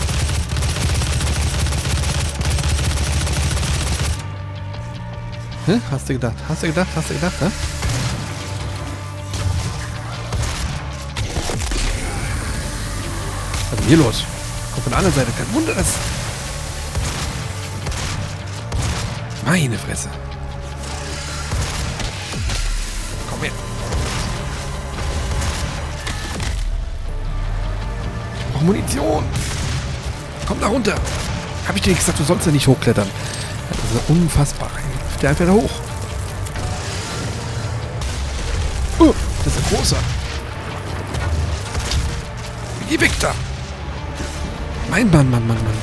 Hä? 5.67 5.79
Hast 5.89 6.07
du 6.07 6.13
gedacht? 6.13 6.35
Hast 6.47 6.61
du 6.61 6.67
gedacht? 6.67 6.87
Hast 6.95 7.09
du 7.09 7.13
gedacht, 7.15 7.33
hä? 7.39 7.45
Was 13.71 13.71
ist 13.71 13.79
denn 13.79 13.87
hier 13.87 13.97
los? 13.97 14.23
Kommt 14.71 14.83
von 14.83 14.91
der 14.91 14.99
anderen 14.99 15.15
Seite. 15.15 15.31
Kein 15.35 15.53
Wunder, 15.55 15.73
dass... 15.73 15.87
Meine 19.43 19.77
Fresse. 19.77 20.09
Komm 23.29 23.41
her. 23.41 23.51
Brauche 28.53 28.65
Munition. 28.65 29.23
Komm 30.47 30.59
da 30.59 30.67
runter. 30.67 30.95
Hab 31.67 31.75
ich 31.75 31.81
dir 31.81 31.89
nicht 31.89 31.99
gesagt, 31.99 32.19
du 32.19 32.23
sollst 32.23 32.45
ja 32.45 32.51
nicht 32.51 32.67
hochklettern. 32.67 33.09
Das 33.69 34.01
ist 34.01 34.09
unfassbar. 34.09 34.69
Einfach 35.27 35.45
da 35.45 35.51
hoch. 35.53 35.71
Oh, 38.99 39.13
das 39.43 39.55
ist 39.55 39.65
ein 39.65 39.75
großer. 39.75 39.97
Geh 42.89 42.99
weg 42.99 43.11
da. 43.19 43.33
Mein 44.89 45.09
Mann, 45.09 45.29
Mann, 45.29 45.47
Mann, 45.47 45.57
Mann. 45.57 45.73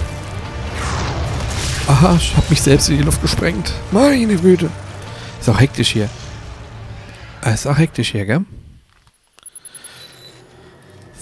Aha, 1.88 2.16
ich 2.16 2.36
habe 2.36 2.46
mich 2.48 2.62
selbst 2.62 2.88
in 2.88 2.98
die 2.98 3.02
Luft 3.02 3.20
gesprengt. 3.20 3.72
Meine 3.90 4.36
Güte. 4.36 4.70
Ist 5.40 5.48
auch 5.48 5.58
hektisch 5.60 5.90
hier. 5.90 6.08
Ah, 7.40 7.50
Ist 7.50 7.66
auch 7.66 7.76
hektisch 7.78 8.12
hier, 8.12 8.24
gell? 8.24 8.44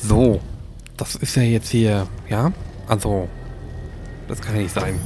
So. 0.03 0.41
Das 0.99 1.15
ist 1.15 1.35
ja 1.37 1.43
jetzt 1.43 1.71
hier, 1.71 2.07
ja? 2.29 2.53
Also, 2.87 3.29
das 4.29 4.39
kann 4.43 4.55
ja 4.57 4.63
nicht 4.63 4.75
sein. 4.75 5.01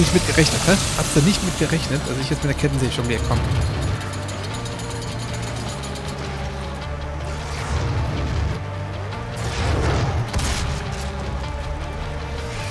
Du 0.00 0.04
nicht 0.04 0.14
mit 0.14 0.26
gerechnet, 0.26 0.60
hä? 0.66 0.76
Hast 0.96 1.14
du 1.14 1.20
nicht 1.20 1.44
mit 1.44 1.58
gerechnet, 1.58 2.00
dass 2.08 2.16
ich 2.18 2.30
jetzt 2.30 2.42
mit 2.42 2.54
der 2.54 2.60
Kettensäge 2.60 2.92
schon 2.92 3.08
wieder 3.08 3.20
komme? 3.20 3.40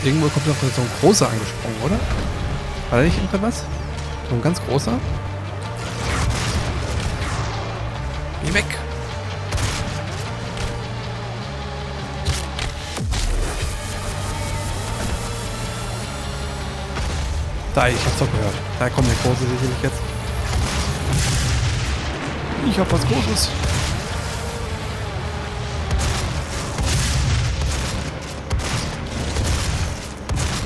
Irgendwo 0.03 0.27
kommt 0.29 0.47
noch 0.47 0.55
so 0.55 0.81
ein 0.81 0.89
großer 1.01 1.29
angesprungen, 1.29 1.81
oder? 1.83 1.99
War 2.89 2.99
da 2.99 3.05
nicht 3.05 3.17
irgendwas? 3.17 3.63
So 4.29 4.35
ein 4.35 4.41
ganz 4.41 4.59
großer? 4.65 4.93
Geh 8.43 8.53
weg! 8.53 8.88
Da, 17.79 17.87
ich 17.87 17.95
hab's 17.95 18.19
doch 18.19 18.29
gehört. 18.29 18.55
Da 18.77 18.89
kommt 18.89 19.07
der 19.07 19.15
Große 19.23 19.39
sicherlich 19.39 19.81
jetzt. 19.81 20.01
Ich 22.67 22.77
hab 22.77 22.91
was 22.91 23.07
Großes. 23.07 23.49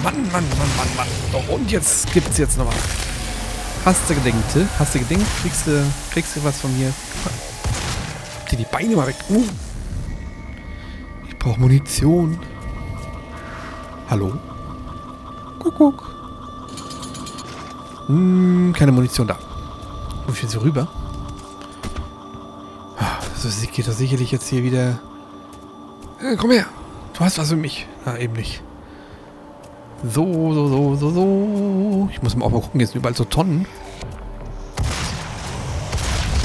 Mann, 0.01 0.15
Mann, 0.31 0.31
Mann, 0.31 0.69
Mann, 0.75 0.95
Mann. 0.97 1.07
So, 1.31 1.53
und 1.53 1.69
jetzt 1.69 2.11
gibt's 2.11 2.39
jetzt 2.39 2.57
noch 2.57 2.65
was. 2.65 2.73
Hast 3.85 4.09
du 4.09 4.15
gedenkt? 4.15 4.43
Hast 4.79 4.95
du 4.95 4.99
gedenkt? 4.99 5.27
Kriegst 5.43 5.67
du, 5.67 5.85
kriegst 6.11 6.35
du 6.35 6.43
was 6.43 6.59
von 6.61 6.75
mir? 6.79 6.91
Dir 8.49 8.57
die 8.57 8.65
Beine 8.71 8.95
mal 8.95 9.05
weg. 9.05 9.17
Uh. 9.29 9.45
Ich 11.27 11.37
brauche 11.37 11.59
Munition. 11.59 12.39
Hallo? 14.09 14.33
Kuckuck. 15.59 16.12
Hm, 18.07 18.73
keine 18.77 18.91
Munition 18.91 19.27
da. 19.27 19.37
Muss 20.27 20.37
ich 20.37 20.43
jetzt 20.43 20.51
hier 20.53 20.61
rüber? 20.63 20.87
Ah, 22.97 23.17
Das 23.43 23.61
geht 23.71 23.87
doch 23.87 23.93
sicherlich 23.93 24.31
jetzt 24.31 24.47
hier 24.47 24.63
wieder. 24.63 24.99
Äh, 26.21 26.35
komm 26.37 26.51
her. 26.51 26.65
Du 27.13 27.19
hast 27.21 27.37
was 27.37 27.49
für 27.49 27.55
mich. 27.55 27.87
Na, 28.05 28.17
eben 28.17 28.33
nicht. 28.33 28.61
So, 30.03 30.53
so, 30.53 30.67
so, 30.67 30.95
so, 30.95 31.11
so. 31.11 32.09
Ich 32.11 32.21
muss 32.21 32.35
mal 32.35 32.45
auch 32.45 32.51
mal 32.51 32.61
gucken, 32.61 32.79
jetzt 32.81 32.91
sind 32.91 32.99
überall 32.99 33.15
so 33.15 33.23
Tonnen. 33.23 33.65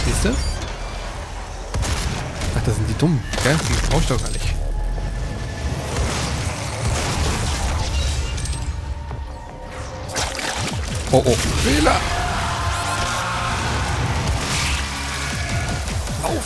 Siehst 0.06 0.24
du? 0.26 0.28
Ach, 2.56 2.62
das 2.64 2.76
sind 2.76 2.88
die 2.88 2.94
dummen, 2.98 3.20
gell? 3.42 3.56
Die 3.68 3.88
brauche 3.90 4.00
ich 4.00 4.06
doch 4.08 4.20
gar 4.22 4.30
nicht. 4.30 4.54
Oh, 11.10 11.22
oh. 11.24 11.30
Fehler! 11.64 11.96
Lauf! 16.22 16.44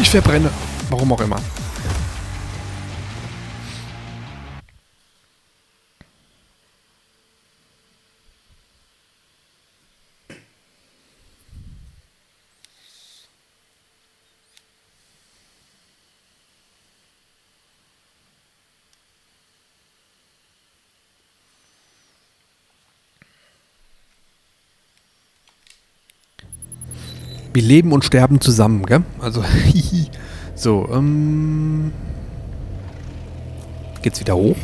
Ich 0.00 0.10
verbrenne. 0.10 0.50
Warum 0.90 1.12
auch 1.12 1.20
immer. 1.20 1.40
Wir 27.56 27.62
leben 27.62 27.92
und 27.92 28.04
sterben 28.04 28.38
zusammen, 28.38 28.84
gell? 28.84 29.02
Also, 29.18 29.42
so, 30.54 30.86
ähm. 30.92 31.90
Geht's 34.02 34.20
wieder 34.20 34.36
hoch? 34.36 34.58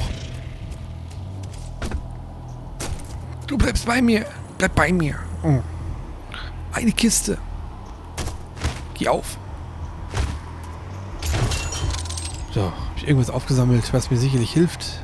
Du 3.47 3.57
bleibst 3.57 3.87
bei 3.87 4.03
mir. 4.03 4.27
Bleib 4.59 4.75
bei 4.75 4.93
mir. 4.93 5.15
Oh. 5.43 5.61
Eine 6.75 6.93
Kiste. 6.93 7.39
Geh 8.93 9.09
auf. 9.09 9.39
So, 12.55 12.65
hab 12.65 12.97
ich 12.99 13.09
irgendwas 13.09 13.31
aufgesammelt, 13.31 13.91
was 13.95 14.11
mir 14.11 14.19
sicherlich 14.19 14.53
hilft? 14.53 15.01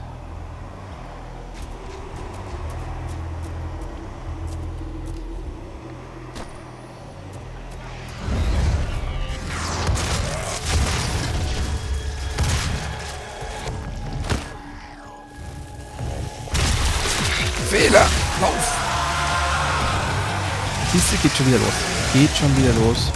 Du, 21.18 21.28
geht 21.28 21.37
schon 21.37 21.46
wieder 21.46 21.59
los. 21.59 21.72
Geht 22.12 22.37
schon 22.37 22.57
wieder 22.57 22.72
los. 22.74 23.12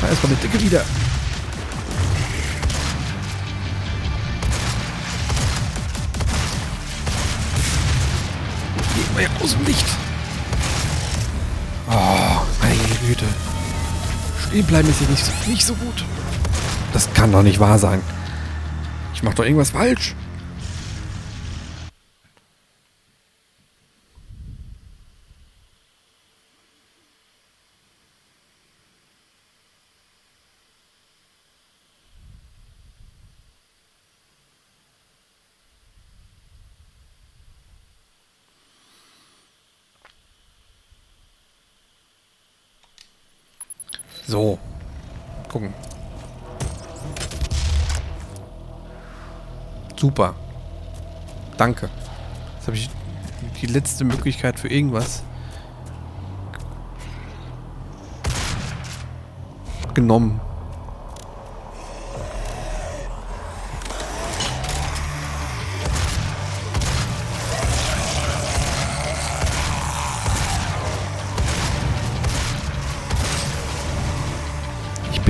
Da 0.00 0.08
ist 0.08 0.22
meine 0.22 0.36
Dicke 0.36 0.60
wieder. 0.60 0.84
Geh 8.94 9.14
mal 9.14 9.30
aus 9.42 9.52
dem 9.52 9.64
Licht. 9.66 9.86
Oh, 11.88 12.42
meine 12.60 12.76
Güte. 13.06 13.24
Stehen 14.48 14.66
bleiben 14.66 14.88
ist 14.88 14.98
hier 14.98 15.08
nicht 15.08 15.48
nicht 15.48 15.66
so 15.66 15.74
gut. 15.74 16.04
Das 16.92 17.12
kann 17.14 17.32
doch 17.32 17.42
nicht 17.42 17.60
wahr 17.60 17.78
sein. 17.78 18.00
Ich 19.14 19.22
mach 19.22 19.34
doch 19.34 19.44
irgendwas 19.44 19.70
falsch. 19.70 20.14
So. 44.34 44.58
Gucken. 45.48 45.72
Super. 49.94 50.34
Danke. 51.56 51.88
Jetzt 52.56 52.66
habe 52.66 52.76
ich 52.76 52.90
die 53.62 53.66
letzte 53.66 54.04
Möglichkeit 54.04 54.58
für 54.58 54.66
irgendwas 54.66 55.22
genommen. 59.94 60.40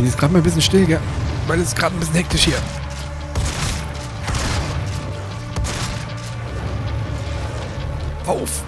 Bin 0.05 0.11
jetzt 0.11 0.19
gerade 0.19 0.33
mal 0.35 0.41
ein 0.41 0.43
bisschen 0.43 0.61
still, 0.61 0.85
gell? 0.85 1.01
Weil 1.47 1.61
es 1.61 1.69
ist 1.69 1.77
gerade 1.77 1.97
ein 1.97 1.99
bisschen 1.99 2.17
hektisch 2.17 2.45
hier. 2.45 2.59
Auf! 8.27 8.63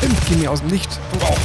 Du 0.00 0.08
geh 0.28 0.36
mir 0.36 0.50
aus 0.50 0.60
dem 0.60 0.70
Licht. 0.70 0.98
Du 1.12 1.26
auch. 1.26 1.38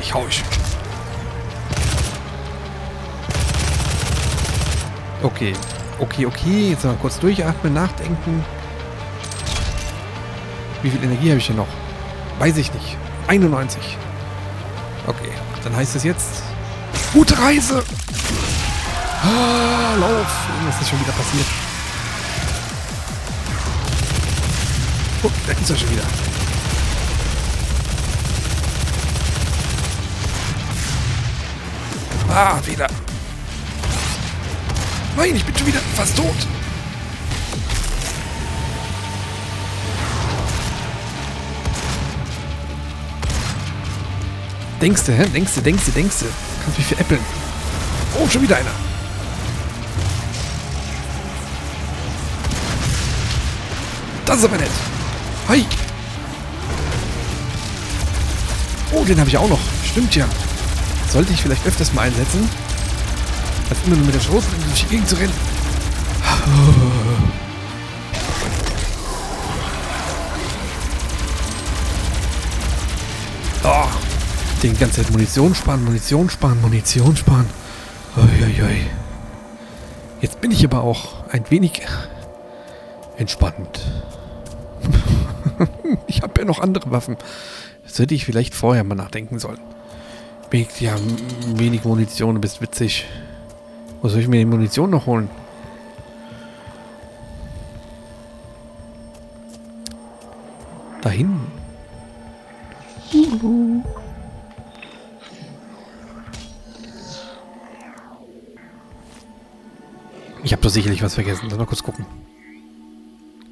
Ich 0.00 0.12
hau 0.12 0.26
ich. 0.28 0.42
Okay. 5.22 5.52
Okay, 5.98 6.26
okay. 6.26 6.70
Jetzt 6.70 6.84
mal 6.84 6.96
kurz 7.00 7.18
durchatmen, 7.18 7.74
nachdenken. 7.74 8.44
Wie 10.82 10.90
viel 10.90 11.02
Energie 11.02 11.30
habe 11.30 11.38
ich 11.38 11.46
hier 11.46 11.56
noch? 11.56 11.66
Weiß 12.38 12.56
ich 12.56 12.72
nicht. 12.72 12.96
91. 13.26 13.80
Okay. 15.06 15.32
Dann 15.64 15.74
heißt 15.74 15.96
es 15.96 16.04
jetzt... 16.04 16.42
Gute 17.12 17.38
Reise! 17.38 17.82
Ah, 19.22 19.96
lauf! 19.98 20.26
Was 20.66 20.80
ist 20.80 20.90
schon 20.90 21.00
wieder 21.00 21.12
passiert? 21.12 21.46
Guck, 25.22 25.32
da 25.46 25.52
ist 25.52 25.70
er 25.70 25.76
schon 25.76 25.90
wieder. 25.90 26.02
Ah, 32.30 32.60
wieder. 32.64 32.86
Nein, 35.18 35.34
ich 35.34 35.44
bin 35.44 35.56
schon 35.56 35.66
wieder 35.66 35.80
fast 35.96 36.16
tot. 36.16 36.32
Denkst 44.80 45.02
du, 45.06 45.12
hä? 45.12 45.26
Denkst 45.34 45.54
du, 45.56 45.60
denkst 45.60 45.84
du, 45.86 45.90
denkst 45.90 46.16
du. 46.20 46.26
Kannst 46.62 46.78
mich 46.78 46.86
veräppeln. 46.86 47.20
Oh, 48.16 48.28
schon 48.28 48.42
wieder 48.42 48.58
einer. 48.58 48.70
Das 54.24 54.38
ist 54.38 54.44
aber 54.44 54.56
nett. 54.56 54.70
Hi. 55.48 55.66
Oh, 58.92 59.04
den 59.04 59.18
habe 59.18 59.28
ich 59.28 59.36
auch 59.36 59.48
noch. 59.48 59.58
Stimmt 59.84 60.14
ja. 60.14 60.28
Sollte 61.10 61.32
ich 61.32 61.42
vielleicht 61.42 61.66
öfters 61.66 61.92
mal 61.92 62.02
einsetzen. 62.02 62.67
Als 63.70 63.78
immer 63.84 63.96
nur 63.96 64.06
mit 64.06 64.14
der 64.14 64.20
Schrotflinte 64.20 64.66
durch 64.66 64.82
die 64.82 64.88
Gegend 64.88 65.08
zu 65.08 65.16
rennen. 65.16 65.32
Oh, 73.64 73.88
die 74.62 74.72
ganze 74.72 75.02
Zeit 75.02 75.10
Munition 75.10 75.54
sparen, 75.54 75.84
Munition 75.84 76.30
sparen, 76.30 76.60
Munition 76.62 77.16
sparen. 77.16 77.46
Uiuiui. 78.16 78.86
Jetzt 80.20 80.40
bin 80.40 80.50
ich 80.50 80.64
aber 80.64 80.82
auch 80.82 81.28
ein 81.30 81.44
wenig 81.50 81.82
entspannt. 83.18 83.80
ich 86.06 86.22
habe 86.22 86.40
ja 86.40 86.44
noch 86.44 86.60
andere 86.60 86.90
Waffen. 86.90 87.16
Das 87.84 87.98
hätte 87.98 88.14
ich 88.14 88.24
vielleicht 88.24 88.54
vorher 88.54 88.84
mal 88.84 88.94
nachdenken 88.94 89.38
sollen. 89.38 89.60
Ja, 90.80 90.96
wenig 91.54 91.84
Munition, 91.84 92.36
du 92.36 92.40
bist 92.40 92.62
witzig. 92.62 93.06
Wo 94.00 94.08
soll 94.08 94.20
ich 94.20 94.28
mir 94.28 94.38
die 94.38 94.44
Munition 94.44 94.90
noch 94.90 95.06
holen? 95.06 95.28
Da 101.02 101.10
hinten. 101.10 101.50
Ich 110.44 110.52
habe 110.52 110.62
doch 110.62 110.70
sicherlich 110.70 111.02
was 111.02 111.14
vergessen. 111.14 111.46
Lass 111.48 111.58
mal 111.58 111.66
kurz 111.66 111.82
gucken. 111.82 112.06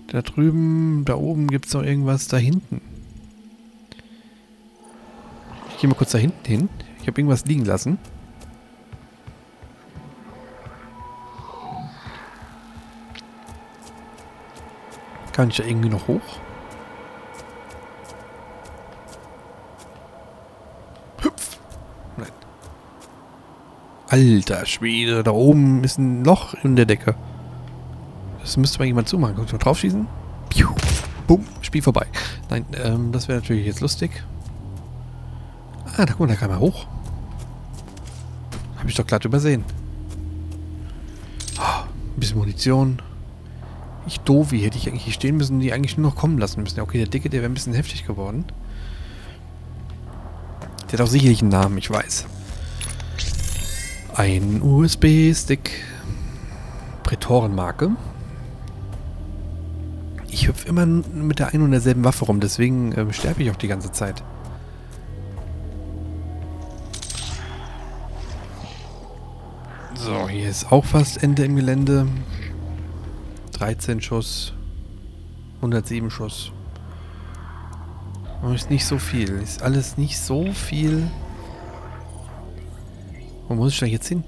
Da 0.09 0.23
drüben, 0.23 1.05
da 1.05 1.17
oben 1.17 1.49
gibt 1.49 1.67
es 1.67 1.75
noch 1.75 1.83
irgendwas 1.83 2.29
da 2.29 2.37
hinten. 2.37 2.81
Ich 5.71 5.79
gehe 5.81 5.91
mal 5.91 5.97
kurz 5.97 6.13
da 6.13 6.19
hinten 6.19 6.45
hin. 6.47 6.69
Ich 7.01 7.07
habe 7.07 7.21
irgendwas 7.21 7.45
liegen 7.45 7.65
lassen. 7.65 7.99
Kann 15.37 15.51
ich 15.51 15.57
da 15.59 15.65
irgendwie 15.65 15.91
noch 15.91 16.09
hoch? 16.09 16.23
Hüpf! 21.21 21.59
Nein. 22.17 22.31
Alter 24.09 24.65
Schwede, 24.65 25.23
da 25.23 25.33
oben 25.33 25.85
ist 25.85 25.99
ein 25.99 26.25
Loch 26.25 26.55
in 26.65 26.75
der 26.75 26.87
Decke. 26.87 27.15
Das 28.41 28.57
müsste 28.57 28.79
mal 28.79 28.87
jemand 28.87 29.11
zumachen. 29.11 29.37
Kannst 29.37 29.53
du 29.53 29.57
mal 29.57 29.63
draufschießen? 29.63 30.09
Piu. 30.49 30.69
Bumm, 31.27 31.45
Spiel 31.61 31.83
vorbei. 31.83 32.07
Nein, 32.49 32.65
ähm, 32.83 33.13
das 33.13 33.29
wäre 33.29 33.41
natürlich 33.41 33.67
jetzt 33.67 33.83
lustig. 33.83 34.25
Ah, 35.99 36.07
da 36.07 36.15
guck 36.15 36.21
mal, 36.21 36.29
da 36.29 36.37
kann 36.37 36.49
man 36.49 36.61
hoch. 36.61 36.87
Habe 38.79 38.89
ich 38.89 38.95
doch 38.95 39.07
glatt 39.07 39.27
übersehen. 39.27 39.65
Oh, 41.59 41.83
ein 41.85 42.21
bisschen 42.21 42.39
Munition. 42.39 43.03
Ich 44.07 44.21
doof, 44.21 44.53
wie 44.53 44.61
hätte 44.61 44.79
ich 44.79 44.89
eigentlich 44.89 45.05
hier 45.05 45.13
stehen 45.13 45.37
müssen, 45.37 45.59
die 45.59 45.73
eigentlich 45.73 45.99
nur 45.99 46.11
noch 46.11 46.17
kommen 46.17 46.39
lassen 46.39 46.63
müssen. 46.63 46.81
Okay, 46.81 46.99
der 46.99 47.09
Dicke, 47.09 47.29
der 47.29 47.41
wäre 47.41 47.51
ein 47.51 47.55
bisschen 47.55 47.75
heftig 47.75 48.07
geworden. 48.07 48.45
Der 50.91 50.99
hat 50.99 51.01
auch 51.01 51.11
sicherlich 51.11 51.43
einen 51.43 51.51
Namen, 51.51 51.77
ich 51.79 51.91
weiß. 51.91 52.27
Ein 54.15 54.63
USB-Stick. 54.63 55.71
Prätorenmarke. 57.03 57.91
Ich 60.29 60.49
hüpfe 60.49 60.69
immer 60.69 60.87
mit 60.87 61.39
der 61.39 61.53
einen 61.53 61.63
und 61.63 61.71
derselben 61.71 62.05
Waffe 62.05 62.27
rum, 62.27 62.41
deswegen 62.41 62.93
äh, 62.93 63.13
sterbe 63.13 63.43
ich 63.43 63.51
auch 63.51 63.57
die 63.57 63.69
ganze 63.69 63.91
Zeit. 63.93 64.23
So, 69.95 70.29
hier 70.29 70.49
ist 70.49 70.71
auch 70.71 70.85
fast 70.85 71.23
Ende 71.23 71.45
im 71.45 71.57
Gelände. 71.57 72.07
13 73.57 74.03
Schuss. 74.03 74.53
107 75.57 76.11
Schuss. 76.11 76.53
Ist 78.55 78.71
nicht 78.71 78.85
so 78.85 78.99
viel. 78.99 79.31
Ist 79.41 79.63
alles 79.63 79.97
nicht 79.97 80.19
so 80.19 80.53
viel. 80.53 81.11
Wo 83.49 83.55
muss 83.55 83.73
ich 83.73 83.81
da 83.81 83.87
jetzt 83.87 84.09
hin? 84.09 84.25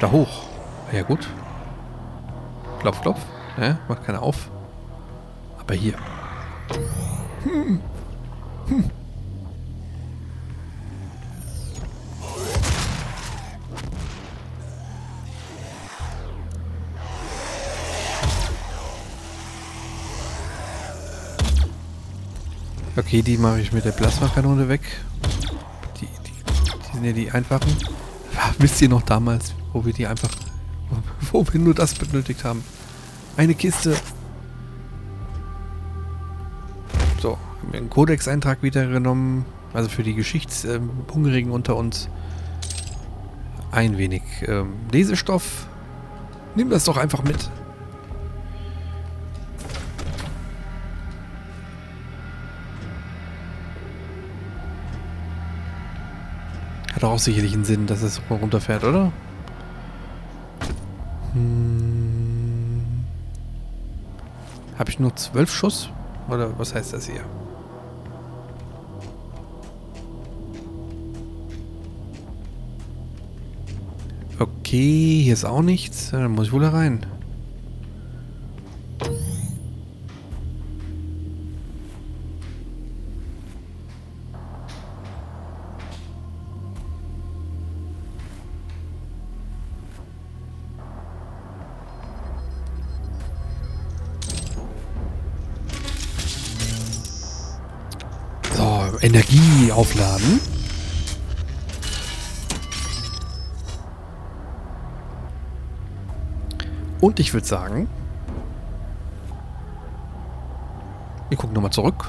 Da 0.00 0.10
hoch. 0.10 0.44
Ja 0.92 1.02
gut. 1.02 1.28
Klopf, 2.80 3.00
klopf. 3.02 3.20
Ja, 3.60 3.78
macht 3.88 4.04
keiner 4.04 4.22
auf. 4.22 4.50
Aber 5.58 5.74
hier. 5.74 5.94
Hm. 7.42 7.80
Hm. 8.68 8.90
Okay, 22.94 23.22
die 23.22 23.38
mache 23.38 23.60
ich 23.60 23.72
mit 23.72 23.86
der 23.86 23.92
Plasmakanone 23.92 24.68
weg. 24.68 24.82
Die, 25.98 26.06
die, 26.06 26.10
die 26.28 26.94
sind 26.94 27.04
ja 27.04 27.12
die 27.12 27.30
einfachen. 27.30 27.74
Wisst 28.58 28.82
ihr 28.82 28.90
noch 28.90 29.02
damals, 29.02 29.54
wo 29.72 29.84
wir 29.84 29.94
die 29.94 30.06
einfach... 30.06 30.30
Wo 31.32 31.46
wir 31.50 31.58
nur 31.58 31.72
das 31.74 31.94
benötigt 31.94 32.44
haben? 32.44 32.62
Eine 33.38 33.54
Kiste. 33.54 33.96
So, 37.22 37.38
haben 37.38 37.72
wir 37.72 37.80
einen 37.80 37.88
Codex-Eintrag 37.88 38.62
wieder 38.62 38.86
genommen. 38.86 39.46
Also 39.72 39.88
für 39.88 40.02
die 40.02 40.12
Geschichtshungrigen 40.12 41.50
ähm, 41.50 41.54
unter 41.54 41.76
uns. 41.76 42.10
Ein 43.70 43.96
wenig 43.96 44.22
ähm, 44.46 44.74
Lesestoff. 44.90 45.66
Nimm 46.54 46.68
das 46.68 46.84
doch 46.84 46.98
einfach 46.98 47.22
mit. 47.22 47.48
Hat 57.02 57.10
auch 57.10 57.18
sicherlich 57.18 57.52
einen 57.52 57.64
Sinn, 57.64 57.88
dass 57.88 58.02
es 58.02 58.20
runterfährt, 58.30 58.84
oder? 58.84 59.10
Hm. 61.32 62.84
Habe 64.78 64.88
ich 64.88 65.00
nur 65.00 65.16
zwölf 65.16 65.52
Schuss? 65.52 65.90
Oder 66.28 66.56
was 66.60 66.76
heißt 66.76 66.92
das 66.92 67.06
hier? 67.06 67.22
Okay, 74.38 75.22
hier 75.24 75.32
ist 75.32 75.44
auch 75.44 75.62
nichts. 75.62 76.10
Dann 76.10 76.30
muss 76.30 76.46
ich 76.46 76.52
wohl 76.52 76.60
da 76.60 76.70
rein. 76.70 77.04
Energie 99.02 99.72
aufladen. 99.72 100.40
Und 107.00 107.18
ich 107.18 107.34
würde 107.34 107.46
sagen, 107.46 107.88
wir 111.28 111.36
gucken 111.36 111.54
nochmal 111.54 111.72
zurück. 111.72 112.08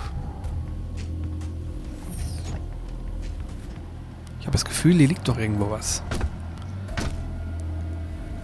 Ich 4.39 4.45
habe 4.45 4.51
das 4.51 4.63
Gefühl, 4.63 4.93
hier 4.97 5.07
liegt 5.07 5.27
doch 5.27 5.39
irgendwo 5.39 5.71
was. 5.71 6.03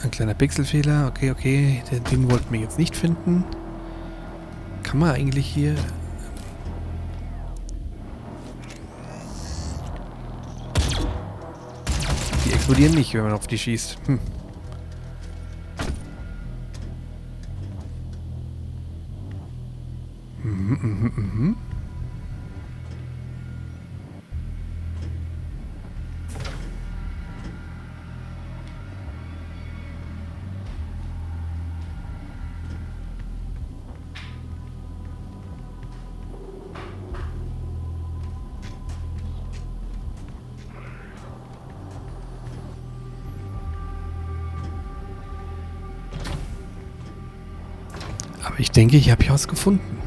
Ein 0.02 0.10
kleiner 0.10 0.34
Pixelfehler. 0.34 1.08
Okay, 1.08 1.30
okay. 1.30 1.84
Den, 1.92 2.04
den 2.06 2.32
wollten 2.32 2.52
wir 2.52 2.62
jetzt 2.62 2.80
nicht 2.80 2.96
finden. 2.96 3.44
Kann 4.82 4.98
man 4.98 5.12
eigentlich 5.12 5.46
hier... 5.46 5.76
explodieren 12.70 12.94
nicht, 12.94 13.16
wenn 13.16 13.24
man 13.24 13.32
auf 13.32 13.48
die 13.48 13.58
schießt. 13.58 13.98
Hm. 14.06 14.20
Ich 48.60 48.72
denke, 48.72 48.98
ich 48.98 49.10
habe 49.10 49.24
hier 49.24 49.34
was 49.34 49.48
gefunden. 49.48 49.98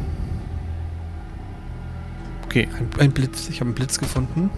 Okay, 2.44 2.68
ein, 2.78 2.88
ein 3.00 3.12
Blitz. 3.12 3.48
Ich 3.48 3.60
habe 3.60 3.68
einen 3.68 3.74
Blitz 3.74 3.98
gefunden. 3.98 4.50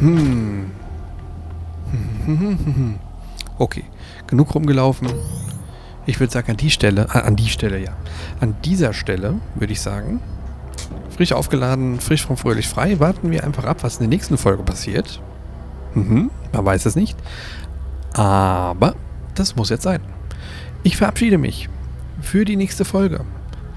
Hm. 0.00 0.70
Okay, 3.58 3.84
genug 4.26 4.54
rumgelaufen. 4.54 5.08
Ich 6.06 6.18
würde 6.18 6.32
sagen, 6.32 6.52
an 6.52 6.56
die 6.56 6.70
Stelle, 6.70 7.08
äh, 7.12 7.18
an 7.18 7.36
die 7.36 7.48
Stelle, 7.50 7.78
ja. 7.78 7.92
An 8.40 8.56
dieser 8.64 8.94
Stelle 8.94 9.34
würde 9.54 9.74
ich 9.74 9.82
sagen, 9.82 10.22
frisch 11.10 11.32
aufgeladen, 11.32 12.00
frisch 12.00 12.24
vom 12.24 12.38
Fröhlich 12.38 12.68
frei, 12.68 12.98
warten 13.00 13.30
wir 13.30 13.44
einfach 13.44 13.64
ab, 13.64 13.82
was 13.82 13.96
in 13.96 14.00
der 14.00 14.08
nächsten 14.08 14.38
Folge 14.38 14.62
passiert. 14.62 15.20
Mhm, 15.94 16.30
man 16.52 16.64
weiß 16.64 16.86
es 16.86 16.96
nicht. 16.96 17.16
Aber 18.12 18.94
das 19.34 19.56
muss 19.56 19.70
jetzt 19.70 19.82
sein. 19.82 20.00
Ich 20.82 20.96
verabschiede 20.96 21.38
mich 21.38 21.68
für 22.20 22.44
die 22.44 22.56
nächste 22.56 22.84
Folge. 22.84 23.24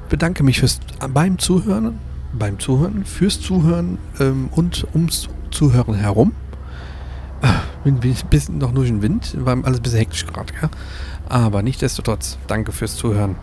Bedanke 0.10 0.44
mich 0.44 0.60
fürs 0.60 0.80
beim 1.14 1.38
Zuhören, 1.40 2.00
beim 2.34 2.60
Zuhören, 2.60 3.06
fürs 3.06 3.40
Zuhören 3.42 3.98
ähm, 4.20 4.50
und 4.52 4.86
ums 4.94 5.30
Zuhören 5.52 5.96
herum. 5.96 6.34
Bin 7.84 8.00
ein 8.02 8.30
bisschen 8.30 8.60
noch 8.60 8.74
durch 8.74 8.88
den 8.88 9.02
Wind, 9.02 9.36
war 9.40 9.58
alles 9.64 9.80
ein 9.80 9.84
bisschen 9.84 10.00
hektisch 10.00 10.26
gerade, 10.26 10.54
ja. 10.62 10.70
Aber 11.28 11.62
nichtsdestotrotz, 11.62 12.38
danke 12.48 12.72
fürs 12.72 12.96
Zuhören. 12.96 13.36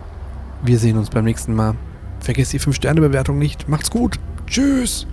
Wir 0.63 0.79
sehen 0.79 0.97
uns 0.97 1.11
beim 1.11 1.25
nächsten 1.25 1.55
Mal. 1.55 1.75
Vergesst 2.21 2.53
die 2.53 2.61
5-Sterne-Bewertung 2.61 3.39
nicht. 3.39 3.69
Macht's 3.69 3.91
gut. 3.91 4.19
Tschüss. 4.47 5.07